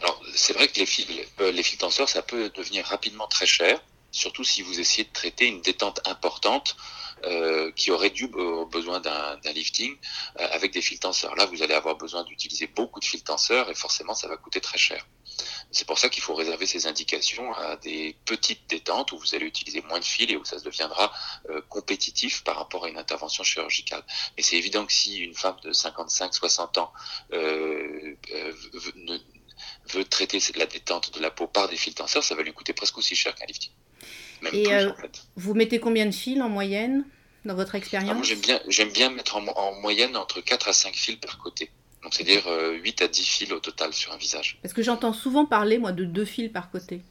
Alors, 0.00 0.22
c'est 0.34 0.54
vrai 0.54 0.68
que 0.68 0.80
les 0.80 0.86
fils, 0.86 1.06
euh, 1.40 1.52
les 1.52 1.62
fils 1.62 1.78
tenseurs, 1.78 2.08
ça 2.08 2.22
peut 2.22 2.50
devenir 2.54 2.86
rapidement 2.86 3.26
très 3.26 3.46
cher, 3.46 3.82
surtout 4.12 4.44
si 4.44 4.62
vous 4.62 4.80
essayez 4.80 5.04
de 5.04 5.12
traiter 5.12 5.46
une 5.46 5.60
détente 5.60 6.00
importante 6.08 6.76
euh, 7.24 7.70
qui 7.72 7.90
aurait 7.90 8.10
dû 8.10 8.30
euh, 8.34 8.64
besoin 8.66 9.00
d'un 9.00 9.52
lifting 9.52 9.96
euh, 10.38 10.48
avec 10.52 10.72
des 10.72 10.82
fils 10.82 11.00
tenseurs. 11.00 11.34
Là, 11.36 11.46
vous 11.46 11.62
allez 11.62 11.74
avoir 11.74 11.96
besoin 11.96 12.24
d'utiliser 12.24 12.66
beaucoup 12.66 13.00
de 13.00 13.04
fils 13.04 13.24
tenseurs 13.24 13.70
et 13.70 13.74
forcément, 13.74 14.14
ça 14.14 14.28
va 14.28 14.36
coûter 14.36 14.60
très 14.60 14.78
cher. 14.78 15.06
C'est 15.70 15.86
pour 15.86 15.98
ça 15.98 16.08
qu'il 16.08 16.22
faut 16.22 16.34
réserver 16.34 16.66
ces 16.66 16.86
indications 16.86 17.52
à 17.54 17.76
des 17.76 18.16
petites 18.24 18.68
détentes 18.68 19.12
où 19.12 19.18
vous 19.18 19.34
allez 19.34 19.46
utiliser 19.46 19.82
moins 19.82 19.98
de 19.98 20.04
fils 20.04 20.30
et 20.30 20.36
où 20.36 20.44
ça 20.44 20.58
deviendra 20.60 21.12
euh, 21.50 21.60
compétitif 21.68 22.44
par 22.44 22.56
rapport 22.56 22.84
à 22.84 22.88
une 22.88 22.98
intervention 22.98 23.44
chirurgicale. 23.44 24.04
Mais 24.36 24.42
c'est 24.42 24.56
évident 24.56 24.84
que 24.86 24.92
si 24.92 25.18
une 25.18 25.34
femme 25.34 25.56
de 25.62 25.72
55-60 25.72 26.78
ans 26.78 26.92
veut 29.88 30.04
traiter 30.04 30.38
la 30.56 30.66
détente 30.66 31.12
de 31.14 31.20
la 31.20 31.30
peau 31.30 31.46
par 31.46 31.68
des 31.68 31.76
fils 31.76 31.94
tenseurs, 31.94 32.24
ça 32.24 32.34
va 32.34 32.42
lui 32.42 32.52
coûter 32.52 32.72
presque 32.72 32.98
aussi 32.98 33.14
cher 33.14 33.34
qu'un 33.34 33.46
lifting. 33.46 33.72
Et 34.52 34.72
euh, 34.72 34.90
vous 35.36 35.54
mettez 35.54 35.78
combien 35.78 36.06
de 36.06 36.14
fils 36.14 36.40
en 36.40 36.48
moyenne 36.48 37.04
dans 37.44 37.54
votre 37.54 37.74
ah, 37.74 37.78
expérience 37.78 38.26
J'aime 38.26 38.40
bien, 38.40 38.60
j'aime 38.68 38.90
bien 38.90 39.10
mettre 39.10 39.36
en, 39.36 39.80
moyenne 39.80 40.16
entre 40.16 40.40
4 40.40 40.68
à 40.68 40.72
5 40.72 40.94
fils 40.94 41.16
par 41.16 41.38
côté. 41.38 41.70
Donc 42.02 42.14
c'est-à-dire 42.14 42.44
8 42.46 43.00
euh, 43.00 43.04
à 43.04 43.08
10 43.08 43.26
fils 43.26 43.52
au 43.52 43.60
total 43.60 43.92
sur 43.92 44.12
un 44.12 44.16
visage. 44.16 44.58
Parce 44.62 44.74
que 44.74 44.82
j'entends 44.82 45.12
souvent 45.12 45.46
parler, 45.46 45.78
moi, 45.78 45.92
de 45.92 46.04
2 46.04 46.24
fils 46.24 46.50
par 46.52 46.70
côté. 46.70 47.02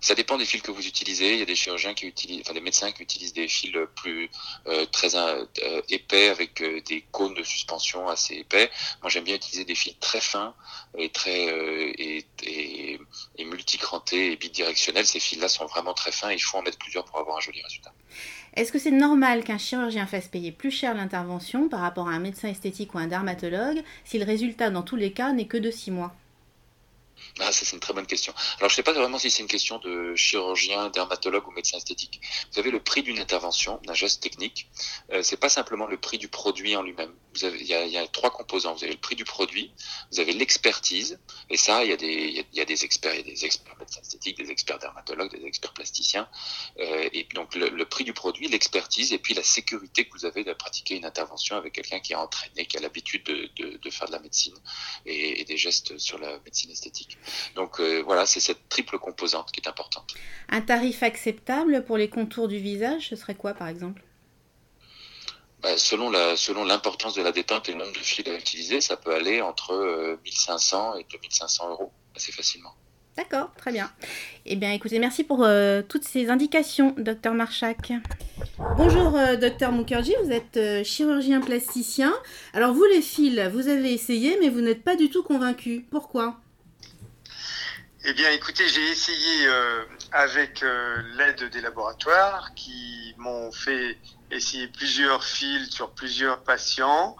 Ça 0.00 0.14
dépend 0.14 0.38
des 0.38 0.44
fils 0.44 0.62
que 0.62 0.70
vous 0.70 0.86
utilisez. 0.86 1.34
Il 1.34 1.38
y 1.38 1.42
a 1.42 1.46
des 1.46 1.54
chirurgiens 1.54 1.94
qui 1.94 2.06
utilisent, 2.06 2.40
enfin 2.42 2.54
des 2.54 2.60
médecins 2.60 2.90
qui 2.92 3.02
utilisent 3.02 3.34
des 3.34 3.48
fils 3.48 3.72
plus 3.96 4.30
euh, 4.66 4.86
très 4.86 5.14
euh, 5.14 5.44
épais 5.88 6.28
avec 6.28 6.62
euh, 6.62 6.80
des 6.82 7.04
cônes 7.12 7.34
de 7.34 7.42
suspension 7.42 8.08
assez 8.08 8.36
épais. 8.36 8.70
Moi, 9.02 9.10
j'aime 9.10 9.24
bien 9.24 9.36
utiliser 9.36 9.64
des 9.64 9.74
fils 9.74 9.98
très 10.00 10.20
fins 10.20 10.54
et 10.96 11.10
très 11.10 11.30
et, 11.30 12.26
et, 12.42 13.00
et 13.38 13.46
orientés 13.82 14.32
et 14.32 14.36
bidirectionnels. 14.36 15.06
Ces 15.06 15.20
fils-là 15.20 15.48
sont 15.48 15.66
vraiment 15.66 15.94
très 15.94 16.12
fins. 16.12 16.30
Il 16.30 16.42
faut 16.42 16.58
en 16.58 16.62
mettre 16.62 16.78
plusieurs 16.78 17.04
pour 17.04 17.18
avoir 17.18 17.36
un 17.36 17.40
joli 17.40 17.62
résultat. 17.62 17.92
Est-ce 18.54 18.72
que 18.72 18.78
c'est 18.78 18.90
normal 18.90 19.44
qu'un 19.44 19.58
chirurgien 19.58 20.06
fasse 20.06 20.28
payer 20.28 20.50
plus 20.50 20.70
cher 20.70 20.94
l'intervention 20.94 21.68
par 21.68 21.80
rapport 21.80 22.08
à 22.08 22.12
un 22.12 22.18
médecin 22.18 22.48
esthétique 22.48 22.94
ou 22.94 22.98
un 22.98 23.06
dermatologue 23.06 23.82
si 24.04 24.18
le 24.18 24.24
résultat 24.24 24.70
dans 24.70 24.82
tous 24.82 24.96
les 24.96 25.12
cas 25.12 25.32
n'est 25.32 25.46
que 25.46 25.56
de 25.56 25.70
6 25.70 25.90
mois? 25.90 26.14
Ah, 27.40 27.52
ça 27.52 27.64
c'est 27.64 27.74
une 27.74 27.80
très 27.80 27.92
bonne 27.92 28.06
question. 28.06 28.32
Alors 28.58 28.68
je 28.68 28.74
ne 28.74 28.76
sais 28.76 28.82
pas 28.82 28.92
vraiment 28.92 29.18
si 29.18 29.30
c'est 29.30 29.42
une 29.42 29.48
question 29.48 29.78
de 29.78 30.14
chirurgien, 30.14 30.90
dermatologue 30.90 31.46
ou 31.48 31.50
médecin 31.52 31.76
esthétique. 31.76 32.20
Vous 32.52 32.58
avez 32.58 32.70
le 32.70 32.80
prix 32.80 33.02
d'une 33.02 33.18
intervention, 33.18 33.80
d'un 33.84 33.94
geste 33.94 34.22
technique. 34.22 34.68
Euh, 35.12 35.22
c'est 35.22 35.38
pas 35.38 35.48
simplement 35.48 35.86
le 35.86 35.96
prix 35.96 36.18
du 36.18 36.28
produit 36.28 36.76
en 36.76 36.82
lui-même. 36.82 37.12
Il 37.42 37.62
y, 37.62 37.96
a, 37.96 38.06
trois 38.08 38.30
composants. 38.30 38.74
Vous 38.74 38.84
avez 38.84 38.92
le 38.92 38.98
prix 39.00 39.14
du 39.14 39.24
produit, 39.24 39.72
vous 40.12 40.20
avez 40.20 40.32
l'expertise, 40.32 41.18
et 41.48 41.56
ça, 41.56 41.84
il 41.84 41.90
y 41.90 41.92
a 41.92 41.96
des, 41.96 42.44
il 42.52 42.64
des 42.64 42.84
experts, 42.84 43.14
il 43.14 43.18
y 43.18 43.20
a 43.20 43.34
des 43.34 43.44
experts 43.44 43.76
médecins 43.78 44.00
esthétiques, 44.00 44.36
des 44.36 44.50
experts 44.50 44.78
dermatologues, 44.78 45.30
des 45.36 45.46
experts 45.46 45.72
plasticiens. 45.72 46.28
Euh, 46.78 47.08
et 47.12 47.26
donc 47.34 47.54
le, 47.54 47.84
prix 47.84 48.04
du 48.04 48.12
produit, 48.12 48.48
l'expertise, 48.48 49.12
et 49.12 49.18
puis 49.18 49.34
la 49.34 49.42
sécurité 49.42 50.04
que 50.04 50.12
vous 50.12 50.24
avez 50.24 50.44
de 50.44 50.52
pratiquer 50.52 50.96
une 50.96 51.04
intervention 51.04 51.56
avec 51.56 51.72
quelqu'un 51.72 52.00
qui 52.00 52.12
est 52.12 52.16
entraîné, 52.16 52.66
qui 52.66 52.76
a 52.76 52.80
l'habitude 52.80 53.24
de, 53.24 53.90
faire 53.90 54.06
de 54.06 54.12
la 54.12 54.20
médecine 54.20 54.54
et, 55.06 55.44
des 55.44 55.56
gestes 55.56 55.98
sur 55.98 56.18
la 56.18 56.38
médecine 56.40 56.70
esthétique. 56.70 57.18
Donc 57.54 57.80
euh, 57.80 58.02
voilà, 58.02 58.26
c'est 58.26 58.40
cette 58.40 58.68
triple 58.68 58.98
composante 58.98 59.50
qui 59.50 59.60
est 59.60 59.68
importante. 59.68 60.14
Un 60.48 60.60
tarif 60.60 61.02
acceptable 61.02 61.84
pour 61.84 61.96
les 61.96 62.08
contours 62.08 62.48
du 62.48 62.58
visage, 62.58 63.08
ce 63.08 63.16
serait 63.16 63.34
quoi 63.34 63.54
par 63.54 63.68
exemple? 63.68 64.02
Selon 65.76 66.10
la 66.10 66.36
selon 66.36 66.64
l'importance 66.64 67.14
de 67.14 67.22
la 67.22 67.32
déteinte 67.32 67.68
et 67.68 67.72
le 67.72 67.78
nombre 67.78 67.92
de 67.92 67.98
fils 67.98 68.26
à 68.26 68.34
utiliser, 68.34 68.80
ça 68.80 68.96
peut 68.96 69.14
aller 69.14 69.40
entre 69.40 69.72
euh, 69.72 70.20
1500 70.24 70.96
et 70.96 71.06
2500 71.10 71.70
euros 71.70 71.92
assez 72.14 72.32
facilement. 72.32 72.74
D'accord, 73.16 73.50
très 73.56 73.72
bien. 73.72 73.90
Eh 74.46 74.56
bien, 74.56 74.72
écoutez, 74.72 74.98
merci 74.98 75.24
pour 75.24 75.44
euh, 75.44 75.82
toutes 75.86 76.04
ces 76.04 76.30
indications, 76.30 76.94
docteur 76.96 77.34
Marchak. 77.34 77.92
Bonjour, 78.76 79.16
euh, 79.16 79.36
docteur 79.36 79.72
Mukherjee, 79.72 80.14
vous 80.24 80.30
êtes 80.30 80.56
euh, 80.56 80.84
chirurgien 80.84 81.40
plasticien. 81.40 82.14
Alors, 82.54 82.72
vous, 82.72 82.84
les 82.84 83.02
fils, 83.02 83.38
vous 83.52 83.68
avez 83.68 83.92
essayé, 83.92 84.38
mais 84.40 84.48
vous 84.48 84.60
n'êtes 84.60 84.84
pas 84.84 84.96
du 84.96 85.10
tout 85.10 85.22
convaincu. 85.22 85.84
Pourquoi? 85.90 86.36
Eh 88.04 88.14
bien, 88.14 88.30
écoutez, 88.30 88.66
j'ai 88.68 88.88
essayé 88.88 89.46
euh, 89.46 89.84
avec 90.12 90.62
euh, 90.62 91.02
l'aide 91.16 91.50
des 91.50 91.60
laboratoires 91.60 92.54
qui 92.54 93.14
m'ont 93.18 93.52
fait 93.52 93.98
essayer 94.30 94.68
plusieurs 94.68 95.22
fils 95.22 95.70
sur 95.70 95.90
plusieurs 95.90 96.42
patients 96.42 97.16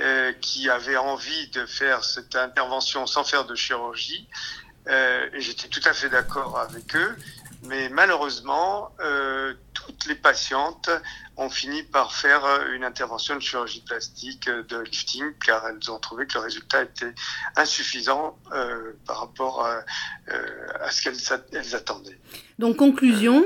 euh, 0.00 0.32
qui 0.40 0.68
avaient 0.68 0.96
envie 0.96 1.48
de 1.50 1.64
faire 1.66 2.02
cette 2.02 2.34
intervention 2.34 3.06
sans 3.06 3.22
faire 3.22 3.44
de 3.44 3.54
chirurgie. 3.54 4.28
et 4.88 5.40
j'étais 5.40 5.68
tout 5.68 5.82
à 5.84 5.92
fait 5.92 6.08
d'accord 6.08 6.58
avec 6.58 6.96
eux. 6.96 7.16
Mais 7.64 7.88
malheureusement, 7.88 8.90
euh, 9.00 9.54
toutes 9.86 10.06
les 10.06 10.14
patientes 10.14 10.90
ont 11.36 11.50
fini 11.50 11.82
par 11.82 12.14
faire 12.14 12.44
une 12.72 12.84
intervention 12.84 13.34
de 13.34 13.40
chirurgie 13.40 13.82
plastique 13.82 14.48
de 14.48 14.78
lifting 14.78 15.32
car 15.44 15.66
elles 15.68 15.90
ont 15.90 15.98
trouvé 15.98 16.26
que 16.26 16.34
le 16.34 16.40
résultat 16.40 16.82
était 16.82 17.14
insuffisant 17.56 18.38
euh, 18.52 18.92
par 19.06 19.20
rapport 19.20 19.64
à, 19.64 19.84
euh, 20.28 20.66
à 20.80 20.90
ce 20.90 21.02
qu'elles 21.02 21.74
attendaient. 21.74 22.18
Donc 22.58 22.76
conclusion? 22.76 23.44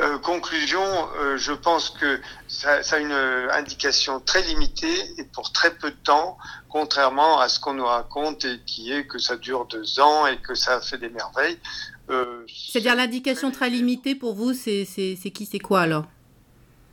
Euh, 0.00 0.18
conclusion, 0.18 0.82
euh, 1.20 1.36
je 1.36 1.52
pense 1.52 1.90
que 1.90 2.20
ça, 2.46 2.82
ça, 2.82 2.96
a 2.96 2.98
une 3.00 3.12
indication 3.12 4.18
très 4.18 4.40
limitée 4.42 4.98
et 5.18 5.24
pour 5.24 5.52
très 5.52 5.74
peu 5.74 5.90
de 5.90 5.96
temps, 5.96 6.38
contrairement 6.70 7.38
à 7.38 7.48
ce 7.48 7.60
qu'on 7.60 7.74
nous 7.74 7.84
raconte 7.84 8.44
et 8.46 8.60
qui 8.64 8.92
est 8.92 9.06
que 9.06 9.18
ça 9.18 9.36
dure 9.36 9.66
deux 9.66 10.00
ans 10.00 10.26
et 10.26 10.38
que 10.38 10.54
ça 10.54 10.80
fait 10.80 10.98
des 10.98 11.10
merveilles. 11.10 11.58
Euh, 12.10 12.44
C'est-à-dire 12.46 12.94
l'indication 12.94 13.50
très 13.50 13.70
limitée 13.70 14.14
pour 14.14 14.34
vous, 14.34 14.54
c'est 14.54 14.86
qui, 15.34 15.46
c'est 15.46 15.58
quoi 15.58 15.80
alors? 15.82 16.06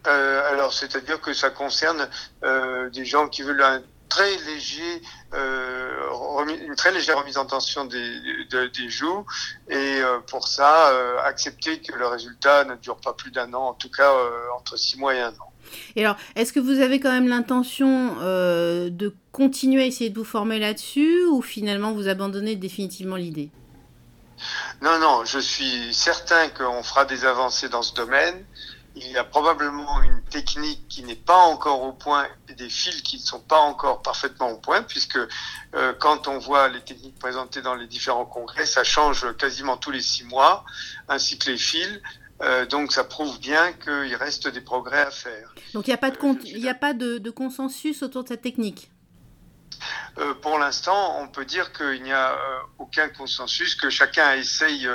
Euh, 0.08 0.52
Alors, 0.52 0.74
c'est-à-dire 0.74 1.20
que 1.22 1.34
ça 1.34 1.50
concerne 1.50 2.10
euh, 2.44 2.90
des 2.90 3.06
gens 3.06 3.28
qui 3.28 3.42
veulent 3.42 3.64
un 3.64 3.82
très 4.08 4.38
léger, 4.46 5.02
euh, 5.34 6.46
une 6.68 6.76
très 6.76 6.92
légère 6.92 7.18
remise 7.18 7.38
en 7.38 7.46
tension 7.46 7.86
des, 7.86 8.20
de, 8.52 8.68
des 8.68 8.90
joues. 8.90 9.26
Et 9.70 9.76
euh, 9.76 10.20
pour 10.20 10.48
ça, 10.48 10.92
euh, 10.92 11.18
accepter 11.24 11.80
que 11.80 11.98
le 11.98 12.06
résultat 12.08 12.66
ne 12.66 12.76
dure 12.76 12.98
pas 12.98 13.14
plus 13.14 13.32
d'un 13.32 13.54
an, 13.54 13.70
en 13.70 13.74
tout 13.74 13.90
cas 13.90 14.12
entre 14.56 14.78
six 14.78 14.98
mois 15.00 15.16
et 15.16 15.22
un 15.22 15.30
an. 15.32 15.52
Et 15.96 16.06
alors, 16.06 16.18
est-ce 16.36 16.54
que 16.54 16.60
vous 16.60 16.80
avez 16.82 17.00
quand 17.00 17.12
même 17.12 17.28
l'intention 17.28 18.16
de 18.22 19.16
continuer 19.32 19.82
à 19.82 19.86
essayer 19.88 20.12
de 20.12 20.20
vous 20.20 20.24
former 20.24 20.60
là-dessus 20.60 21.26
ou 21.26 21.42
finalement 21.42 21.92
vous 21.94 22.08
abandonnez 22.08 22.56
définitivement 22.56 23.16
l'idée? 23.16 23.50
Non, 24.82 25.00
non, 25.00 25.26
je 25.26 25.40
suis 25.40 25.94
certain 25.94 26.50
qu'on 26.50 26.84
fera 26.84 27.06
des 27.06 27.26
avancées 27.26 27.70
dans 27.70 27.82
ce 27.82 27.94
domaine. 27.94 28.46
Il 28.98 29.12
y 29.12 29.18
a 29.18 29.26
probablement 29.26 30.02
une 30.04 30.22
technique 30.24 30.88
qui 30.88 31.04
n'est 31.04 31.16
pas 31.16 31.38
encore 31.38 31.82
au 31.84 31.92
point 31.92 32.26
et 32.48 32.54
des 32.54 32.70
fils 32.70 33.02
qui 33.02 33.18
ne 33.18 33.22
sont 33.22 33.42
pas 33.42 33.60
encore 33.60 34.02
parfaitement 34.02 34.52
au 34.52 34.58
point, 34.58 34.84
puisque 34.84 35.18
euh, 35.18 35.94
quand 36.00 36.30
on 36.30 36.38
voit 36.38 36.70
les 36.70 36.80
techniques 36.80 37.20
présentées 37.20 37.62
dans 37.62 37.76
les 37.76 37.88
différents 37.88 38.26
congrès, 38.26 38.66
ça 38.66 38.86
change 38.86 39.36
quasiment 39.36 39.76
tous 39.76 39.92
les 39.92 40.02
six 40.02 40.24
mois, 40.24 40.64
ainsi 41.10 41.38
que 41.38 41.52
les 41.52 41.58
fils. 41.58 42.00
Euh, 42.42 42.66
donc 42.66 42.92
ça 42.92 43.04
prouve 43.04 43.40
bien 43.40 43.74
qu'il 43.74 44.16
reste 44.16 44.48
des 44.48 44.62
progrès 44.62 45.02
à 45.02 45.12
faire. 45.12 45.54
Donc 45.74 45.88
il 45.88 45.92
n'y 45.92 45.94
a 45.94 45.98
pas, 45.98 46.12
de, 46.12 46.18
il 46.46 46.68
a 46.68 46.74
pas 46.74 46.94
de, 46.94 47.18
de 47.18 47.30
consensus 47.32 48.02
autour 48.02 48.24
de 48.24 48.30
cette 48.30 48.42
technique? 48.42 48.92
Euh, 50.18 50.34
pour 50.34 50.58
l'instant, 50.58 51.20
on 51.22 51.28
peut 51.28 51.46
dire 51.46 51.74
qu'il 51.74 52.02
n'y 52.04 52.14
a 52.14 52.32
euh, 52.32 52.60
aucun 52.80 53.10
consensus, 53.10 53.76
que 53.76 53.90
chacun 53.90 54.34
essaye 54.34 54.88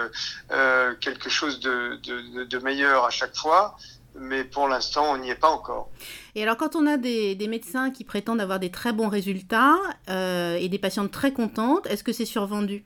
euh, 0.50 0.94
quelque 0.96 1.28
chose 1.28 1.60
de, 1.60 2.00
de, 2.02 2.44
de, 2.44 2.58
meilleur 2.58 3.04
à 3.04 3.10
chaque 3.10 3.36
fois, 3.36 3.76
mais 4.14 4.44
pour 4.44 4.66
l'instant, 4.66 5.12
on 5.12 5.18
n'y 5.18 5.30
est 5.30 5.34
pas 5.34 5.50
encore. 5.50 5.90
Et 6.34 6.42
alors, 6.42 6.56
quand 6.56 6.74
on 6.74 6.86
a 6.86 6.96
des, 6.96 7.34
des 7.34 7.48
médecins 7.48 7.90
qui 7.90 8.04
prétendent 8.04 8.40
avoir 8.40 8.58
des 8.58 8.70
très 8.70 8.92
bons 8.92 9.08
résultats 9.08 9.76
et 10.08 10.68
des 10.68 10.78
patientes 10.78 11.10
très 11.10 11.32
contentes, 11.32 11.86
est-ce 11.86 12.02
que 12.02 12.12
c'est 12.12 12.24
survendu? 12.24 12.84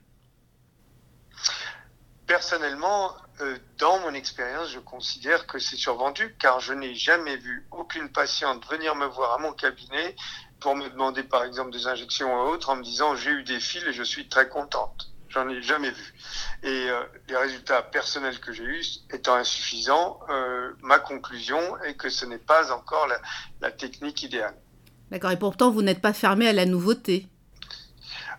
Personnellement, 2.27 3.11
dans 3.77 3.99
mon 3.99 4.13
expérience, 4.13 4.71
je 4.71 4.79
considère 4.79 5.45
que 5.47 5.59
c'est 5.59 5.75
survendu 5.75 6.35
car 6.39 6.59
je 6.59 6.73
n'ai 6.73 6.95
jamais 6.95 7.37
vu 7.37 7.67
aucune 7.71 8.09
patiente 8.09 8.65
venir 8.67 8.95
me 8.95 9.05
voir 9.05 9.33
à 9.33 9.37
mon 9.39 9.51
cabinet 9.51 10.15
pour 10.59 10.75
me 10.75 10.89
demander 10.89 11.23
par 11.23 11.43
exemple 11.43 11.71
des 11.71 11.87
injections 11.87 12.33
ou 12.33 12.53
autres 12.53 12.69
en 12.69 12.75
me 12.75 12.83
disant 12.83 13.15
j'ai 13.15 13.31
eu 13.31 13.43
des 13.43 13.59
fils 13.59 13.83
et 13.83 13.93
je 13.93 14.03
suis 14.03 14.27
très 14.27 14.49
contente. 14.49 15.09
J'en 15.29 15.49
ai 15.49 15.61
jamais 15.61 15.91
vu. 15.91 16.13
Et 16.63 16.89
euh, 16.89 17.03
les 17.27 17.35
résultats 17.35 17.81
personnels 17.81 18.39
que 18.39 18.53
j'ai 18.53 18.63
eus 18.63 18.85
étant 19.11 19.35
insuffisants, 19.35 20.19
euh, 20.29 20.71
ma 20.81 20.97
conclusion 20.99 21.59
est 21.83 21.95
que 21.95 22.09
ce 22.09 22.25
n'est 22.25 22.37
pas 22.37 22.71
encore 22.71 23.07
la, 23.07 23.19
la 23.59 23.71
technique 23.71 24.23
idéale. 24.23 24.55
D'accord. 25.11 25.31
Et 25.31 25.37
pourtant, 25.37 25.71
vous 25.71 25.81
n'êtes 25.81 26.01
pas 26.01 26.13
fermé 26.13 26.47
à 26.47 26.53
la 26.53 26.65
nouveauté. 26.65 27.27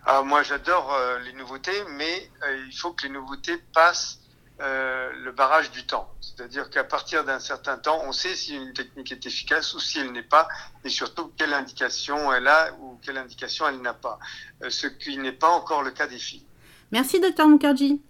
Ah, 0.05 0.23
moi, 0.23 0.41
j'adore 0.41 0.91
euh, 0.93 1.19
les 1.19 1.33
nouveautés, 1.33 1.83
mais 1.91 2.31
il 2.67 2.75
faut 2.75 2.93
que 2.93 3.05
les 3.05 3.13
nouveautés 3.13 3.57
passent 3.73 4.19
euh, 4.59 5.11
le 5.23 5.31
barrage 5.31 5.69
du 5.71 5.85
temps. 5.85 6.11
C'est-à-dire 6.19 6.69
qu'à 6.69 6.83
partir 6.83 7.23
d'un 7.23 7.39
certain 7.39 7.77
temps, 7.77 8.01
on 8.05 8.11
sait 8.11 8.35
si 8.35 8.55
une 8.55 8.73
technique 8.73 9.11
est 9.11 9.25
efficace 9.25 9.73
ou 9.75 9.79
si 9.79 9.99
elle 9.99 10.11
n'est 10.11 10.23
pas, 10.23 10.47
et 10.83 10.89
surtout 10.89 11.31
quelle 11.37 11.53
indication 11.53 12.33
elle 12.33 12.47
a 12.47 12.73
ou 12.81 12.97
quelle 13.03 13.17
indication 13.17 13.67
elle 13.67 13.81
n'a 13.81 13.93
pas. 13.93 14.17
Euh, 14.63 14.69
ce 14.69 14.87
qui 14.87 15.17
n'est 15.17 15.31
pas 15.31 15.49
encore 15.49 15.83
le 15.83 15.91
cas 15.91 16.07
des 16.07 16.17
filles. 16.17 16.45
Merci, 16.91 17.19
docteur 17.19 17.47
Mukherjee. 17.47 18.01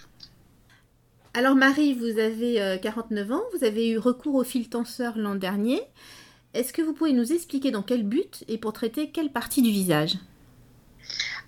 Alors 1.34 1.56
Marie, 1.56 1.94
vous 1.94 2.18
avez 2.18 2.62
euh, 2.62 2.78
49 2.78 3.32
ans, 3.32 3.44
vous 3.54 3.64
avez 3.64 3.90
eu 3.90 3.98
recours 3.98 4.36
au 4.36 4.44
fil 4.44 4.70
tenseur 4.70 5.18
l'an 5.18 5.36
dernier. 5.36 5.82
Est-ce 6.54 6.72
que 6.74 6.82
vous 6.82 6.94
pouvez 6.94 7.14
nous 7.14 7.34
expliquer 7.34 7.72
dans 7.72 7.84
quel 7.84 8.04
but 8.04 8.44
et 8.48 8.58
pour 8.58 8.74
traiter 8.74 9.12
quelle 9.12 9.32
partie 9.32 9.62
du 9.62 9.70
visage? 9.70 10.18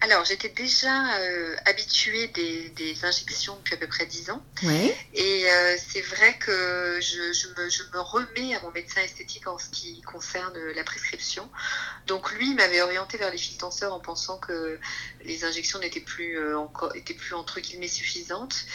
Alors, 0.01 0.24
j'étais 0.24 0.48
déjà 0.48 1.18
euh, 1.20 1.58
habituée 1.65 2.27
des, 2.27 2.70
des, 2.70 3.03
injections 3.03 3.58
depuis 3.58 3.74
à 3.74 3.77
peu 3.77 3.88
près 3.88 4.06
10 4.06 4.29
ans. 4.29 4.41
Et 5.13 5.51
euh, 5.51 5.75
c'est 5.77 6.01
vrai 6.01 6.38
que 6.38 7.00
je, 7.01 7.34
je, 7.34 7.48
me, 7.50 7.70
je, 7.70 7.84
me, 7.94 8.00
remets 8.00 8.56
à 8.56 8.62
mon 8.62 8.72
médecin 8.72 9.01
esthétique 9.01 9.46
en 9.48 9.58
ce 9.58 9.68
qui 9.70 10.01
concerne 10.03 10.58
la 10.74 10.84
prescription. 10.86 11.50
Donc, 12.08 12.32
lui 12.32 12.53
m'avait 12.53 12.82
orienté 12.82 13.18
vers 13.18 13.29
les 13.29 13.38
fils 13.38 13.58
tenseurs 13.58 13.94
en 13.94 14.00
pensant 14.00 14.38
que 14.38 14.79
les 15.25 15.44
injections 15.44 15.79
n'étaient 15.79 16.00
plus, 16.00 16.39
euh, 16.39 16.58
encore, 16.58 16.96
étaient 16.96 17.13
plus 17.13 17.34
entre 17.34 17.60
guillemets 17.60 17.89
suffisantes 17.89 18.65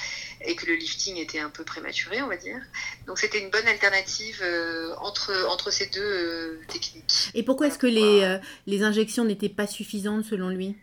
et 0.43 0.57
que 0.57 0.67
le 0.67 0.75
lifting 0.75 1.17
était 1.17 1.41
un 1.41 1.51
peu 1.51 1.65
prématuré, 1.65 2.23
on 2.23 2.29
va 2.29 2.37
dire. 2.37 2.61
Donc, 3.07 3.19
c'était 3.19 3.41
une 3.41 3.51
bonne 3.51 3.67
alternative 3.67 4.41
euh, 4.43 4.95
entre, 4.99 5.47
entre 5.49 5.71
ces 5.71 5.87
deux 5.87 6.01
euh, 6.01 6.61
techniques. 6.69 7.31
Et 7.35 7.43
pourquoi 7.43 7.69
est-ce 7.69 7.79
que 7.79 7.87
les, 7.87 8.39
les 8.67 8.83
injections 8.83 9.25
n'étaient 9.25 9.49
pas 9.49 9.67
suffisantes 9.67 10.25
selon 10.25 10.49
lui? 10.49 10.77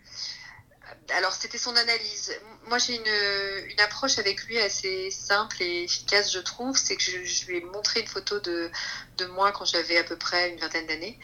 Alors 1.13 1.33
c'était 1.33 1.57
son 1.57 1.75
analyse. 1.75 2.33
Moi 2.67 2.77
j'ai 2.77 2.95
une, 2.95 3.69
une, 3.69 3.79
approche 3.81 4.17
avec 4.17 4.43
lui 4.45 4.59
assez 4.59 5.09
simple 5.11 5.61
et 5.61 5.83
efficace 5.83 6.31
je 6.31 6.39
trouve, 6.39 6.77
c'est 6.77 6.95
que 6.95 7.03
je, 7.03 7.23
je, 7.23 7.47
lui 7.47 7.57
ai 7.57 7.61
montré 7.61 8.01
une 8.01 8.07
photo 8.07 8.39
de, 8.39 8.69
de 9.17 9.25
moi 9.25 9.51
quand 9.51 9.65
j'avais 9.65 9.97
à 9.97 10.03
peu 10.03 10.15
près 10.15 10.51
une 10.51 10.59
vingtaine 10.59 10.87
d'années 10.87 11.19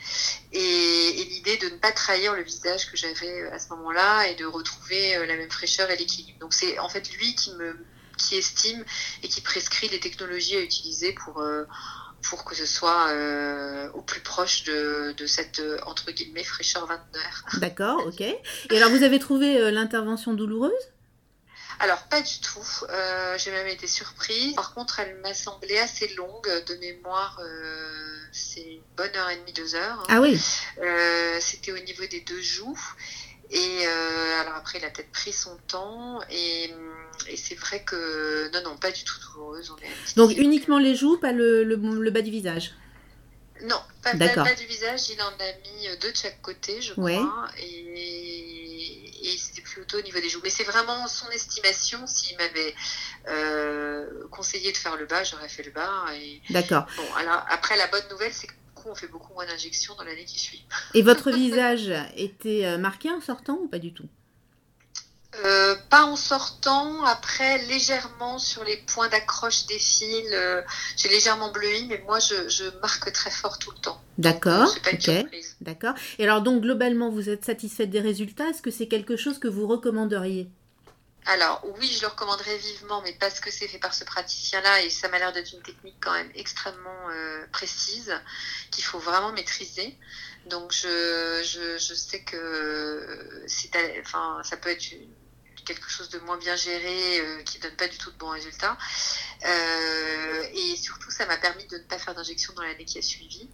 et, 0.52 1.22
et 1.22 1.26
l'idée 1.26 1.58
de 1.58 1.70
ne 1.70 1.78
pas 1.78 1.92
trahir 1.92 2.34
le 2.34 2.44
visage 2.44 2.92
que 2.92 2.98
j'avais 2.98 3.48
à 3.52 3.60
ce 3.60 3.70
moment-là 3.70 4.28
et 4.28 4.36
de 4.36 4.46
retrouver 4.46 5.26
la 5.26 5.36
même 5.38 5.52
fraîcheur 5.52 5.90
et 5.90 5.96
l'équilibre. 5.96 6.40
Donc 6.40 6.54
c'est 6.54 6.80
en 6.80 6.90
fait 6.90 7.10
lui 7.14 7.36
qui 7.36 7.54
me 7.56 7.78
qui 8.18 8.36
estime 8.36 8.84
et 9.24 9.28
qui 9.28 9.42
prescrit 9.42 9.90
les 9.90 10.00
technologies 10.00 10.58
à 10.58 10.62
utiliser 10.62 11.14
pour 11.14 11.44
pour 12.30 12.44
que 12.46 12.56
ce 12.56 12.66
soit 12.66 13.14
au 13.94 14.02
plus 14.02 14.22
proche 14.22 14.64
de, 14.64 15.14
de, 15.16 15.26
cette 15.28 15.62
entre 15.86 16.12
guillemets 16.12 16.44
fraîcheur 16.44 16.86
vingtenaire. 16.88 17.46
D'accord, 17.60 18.06
ok. 18.08 18.22
Et 18.22 18.38
alors 18.72 18.90
vous 18.90 19.04
avez 19.04 19.20
trouvé 19.20 19.72
l'intervention 19.72 20.34
douloureuse? 20.34 20.74
Alors, 21.80 22.02
pas 22.04 22.22
du 22.22 22.40
tout. 22.40 22.66
Euh, 22.90 23.38
j'ai 23.38 23.52
même 23.52 23.68
été 23.68 23.88
surprise. 23.88 24.56
Par 24.56 24.74
contre, 24.74 25.00
elle 25.00 25.16
m'a 25.18 25.34
semblé 25.34 25.78
assez 25.78 26.08
longue 26.16 26.50
de 26.66 26.76
mémoire. 26.76 27.40
Euh, 27.40 28.20
c'est 28.32 28.62
une 28.62 28.82
bonne 28.96 29.16
heure 29.16 29.30
et 29.30 29.38
demie, 29.38 29.54
deux 29.54 29.76
heures. 29.76 30.00
Hein. 30.02 30.08
Ah 30.10 30.22
oui. 30.22 30.42
Euh, 30.82 31.38
c'était 31.40 31.72
au 31.72 31.80
niveau 31.80 32.06
des 32.06 32.22
deux 32.22 32.42
joues. 32.42 32.80
Et 33.50 33.86
alors 34.42 34.56
après, 34.56 34.80
il 34.80 34.86
a 34.86 34.90
peut-être 34.90 35.12
pris 35.12 35.32
son 35.32 35.56
temps. 35.68 36.20
Et, 36.30 36.74
c'est 37.36 37.56
vrai 37.56 37.84
que 37.84 38.52
non, 38.54 38.72
non, 38.72 38.78
pas 38.78 38.92
du 38.92 39.04
tout 39.04 39.16
douloureuse. 39.20 39.74
Donc 40.16 40.32
uniquement 40.38 40.80
les 40.80 40.96
joues, 40.96 41.18
pas 41.18 41.32
le, 41.32 41.64
le, 41.64 42.12
bas 42.12 42.22
du 42.22 42.32
visage? 42.32 42.74
Non, 43.64 43.82
pas 44.04 44.14
le 44.14 44.20
bas 44.20 44.56
du 44.56 44.66
visage. 44.66 45.10
Il 45.10 45.22
en 45.22 45.28
a 45.28 45.54
mis 45.64 45.98
deux 46.02 46.12
de 46.12 46.18
chaque 46.18 46.42
côté, 46.42 46.82
je 46.82 46.94
crois. 46.94 47.48
Et 47.60 49.08
et 49.22 49.38
c'était 49.38 49.62
plutôt 49.62 49.98
au 49.98 50.02
niveau 50.02 50.20
des 50.20 50.30
joues. 50.30 50.40
Mais 50.44 50.50
c'est 50.50 50.64
vraiment 50.64 51.08
son 51.08 51.30
estimation. 51.30 52.06
S'il 52.08 52.38
m'avait 52.38 52.76
euh, 53.28 54.28
conseillé 54.32 54.72
de 54.72 54.78
faire 54.78 54.96
le 54.96 55.06
bas, 55.06 55.24
j'aurais 55.24 55.50
fait 55.50 55.64
le 55.64 55.72
bas. 55.72 56.06
D'accord. 56.50 56.88
Bon, 56.96 57.14
alors 57.16 57.46
après, 57.50 57.78
la 57.78 57.88
bonne 57.88 58.08
nouvelle, 58.10 58.34
c'est 58.34 58.48
qu'on 58.76 58.96
fait 58.96 59.08
beaucoup 59.08 59.34
moins 59.34 59.46
d'injections 59.46 59.96
dans 59.96 60.04
l'année 60.04 60.26
qui 60.26 60.40
suit. 60.40 60.66
Et 60.94 61.02
votre 61.02 61.32
visage 61.36 61.92
était 62.16 62.66
euh, 62.66 62.78
marqué 62.78 63.10
en 63.10 63.22
sortant 63.22 63.60
ou 63.62 63.68
pas 63.68 63.80
du 63.80 63.94
tout? 63.94 64.08
Euh, 65.46 65.76
pas 65.90 66.04
en 66.04 66.16
sortant, 66.16 67.04
après 67.04 67.60
légèrement 67.66 68.40
sur 68.40 68.64
les 68.64 68.78
points 68.78 69.08
d'accroche 69.08 69.66
des 69.66 69.80
fils, 69.80 70.28
euh, 70.32 70.62
j'ai 70.96 71.10
légèrement 71.10 71.52
bleui, 71.52 71.86
mais 71.88 72.04
moi 72.06 72.20
je, 72.20 72.80
marque 72.82 73.12
très 73.12 73.30
fort 73.30 73.60
tout 73.60 73.72
le 73.72 73.78
temps. 73.78 74.02
D'accord. 74.18 74.74
Ok. 74.92 75.12
D'accord. 75.62 75.94
Et 76.20 76.24
alors 76.24 76.42
donc 76.42 76.62
globalement, 76.62 77.10
vous 77.10 77.30
êtes 77.30 77.46
satisfaite 77.46 77.90
des 77.90 78.00
résultats? 78.00 78.50
Est-ce 78.50 78.62
que 78.62 78.72
c'est 78.72 78.88
quelque 78.88 79.16
chose 79.16 79.40
que 79.40 79.48
vous 79.48 79.68
recommanderiez? 79.68 80.50
Alors 81.26 81.62
oui, 81.78 81.88
je 81.88 82.02
le 82.02 82.08
recommanderais 82.08 82.58
vivement, 82.58 83.02
mais 83.02 83.14
parce 83.20 83.42
que 83.42 83.52
c'est 83.52 83.68
fait 83.68 83.80
par 83.80 83.94
ce 83.94 84.06
praticien-là 84.06 84.84
et 84.84 84.90
ça 84.90 85.10
m'a 85.10 85.20
l'air 85.20 85.34
d'être 85.34 85.52
une 85.52 85.62
technique 85.62 85.98
quand 86.00 86.14
même 86.14 86.32
extrêmement 86.36 87.10
euh, 87.10 87.46
précise 87.52 88.14
qu'il 88.72 88.86
faut 88.86 89.00
vraiment 89.00 89.34
maîtriser. 89.34 89.98
Donc 90.46 90.72
je, 90.72 91.42
je, 91.44 91.94
sais 91.94 92.24
que 92.24 93.44
c'est, 93.46 93.70
enfin, 94.00 94.40
ça 94.44 94.56
peut 94.56 94.70
être 94.70 94.86
quelque 95.68 95.90
chose 95.90 96.10
de 96.10 96.20
moins 96.20 96.38
bien 96.38 96.56
géré, 96.56 97.20
euh, 97.20 97.44
qui 97.44 97.60
donne 97.60 97.76
pas 97.76 97.88
du 97.88 97.98
tout 97.98 98.10
de 98.12 98.18
bons 98.18 98.30
résultats. 98.30 98.78
Euh, 99.46 100.44
et 100.54 100.76
surtout, 100.78 101.12
ça 101.12 101.26
m'a 101.26 101.38
permis 101.38 101.66
de 101.68 101.78
ne 101.78 101.84
pas 101.84 102.00
faire 102.00 102.16
d'injection 102.16 102.54
dans 102.56 102.64
l'année 102.64 102.86
qui 102.86 102.98
a 102.98 103.02
suivi. 103.02 103.50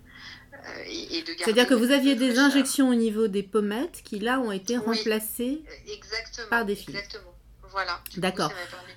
et, 0.87 1.23
C'est-à-dire 1.39 1.67
que 1.67 1.73
vous 1.73 1.91
aviez 1.91 2.15
des 2.15 2.37
injections 2.37 2.89
au 2.89 2.95
niveau 2.95 3.27
des 3.27 3.43
pommettes 3.43 4.01
qui 4.03 4.19
là 4.19 4.39
ont 4.39 4.51
été 4.51 4.77
remplacées 4.77 5.63
par 6.49 6.65
des 6.65 6.75
fils. 6.75 6.95
Exactement. 6.95 7.33
Voilà. 7.71 7.99
D'accord. 8.17 8.51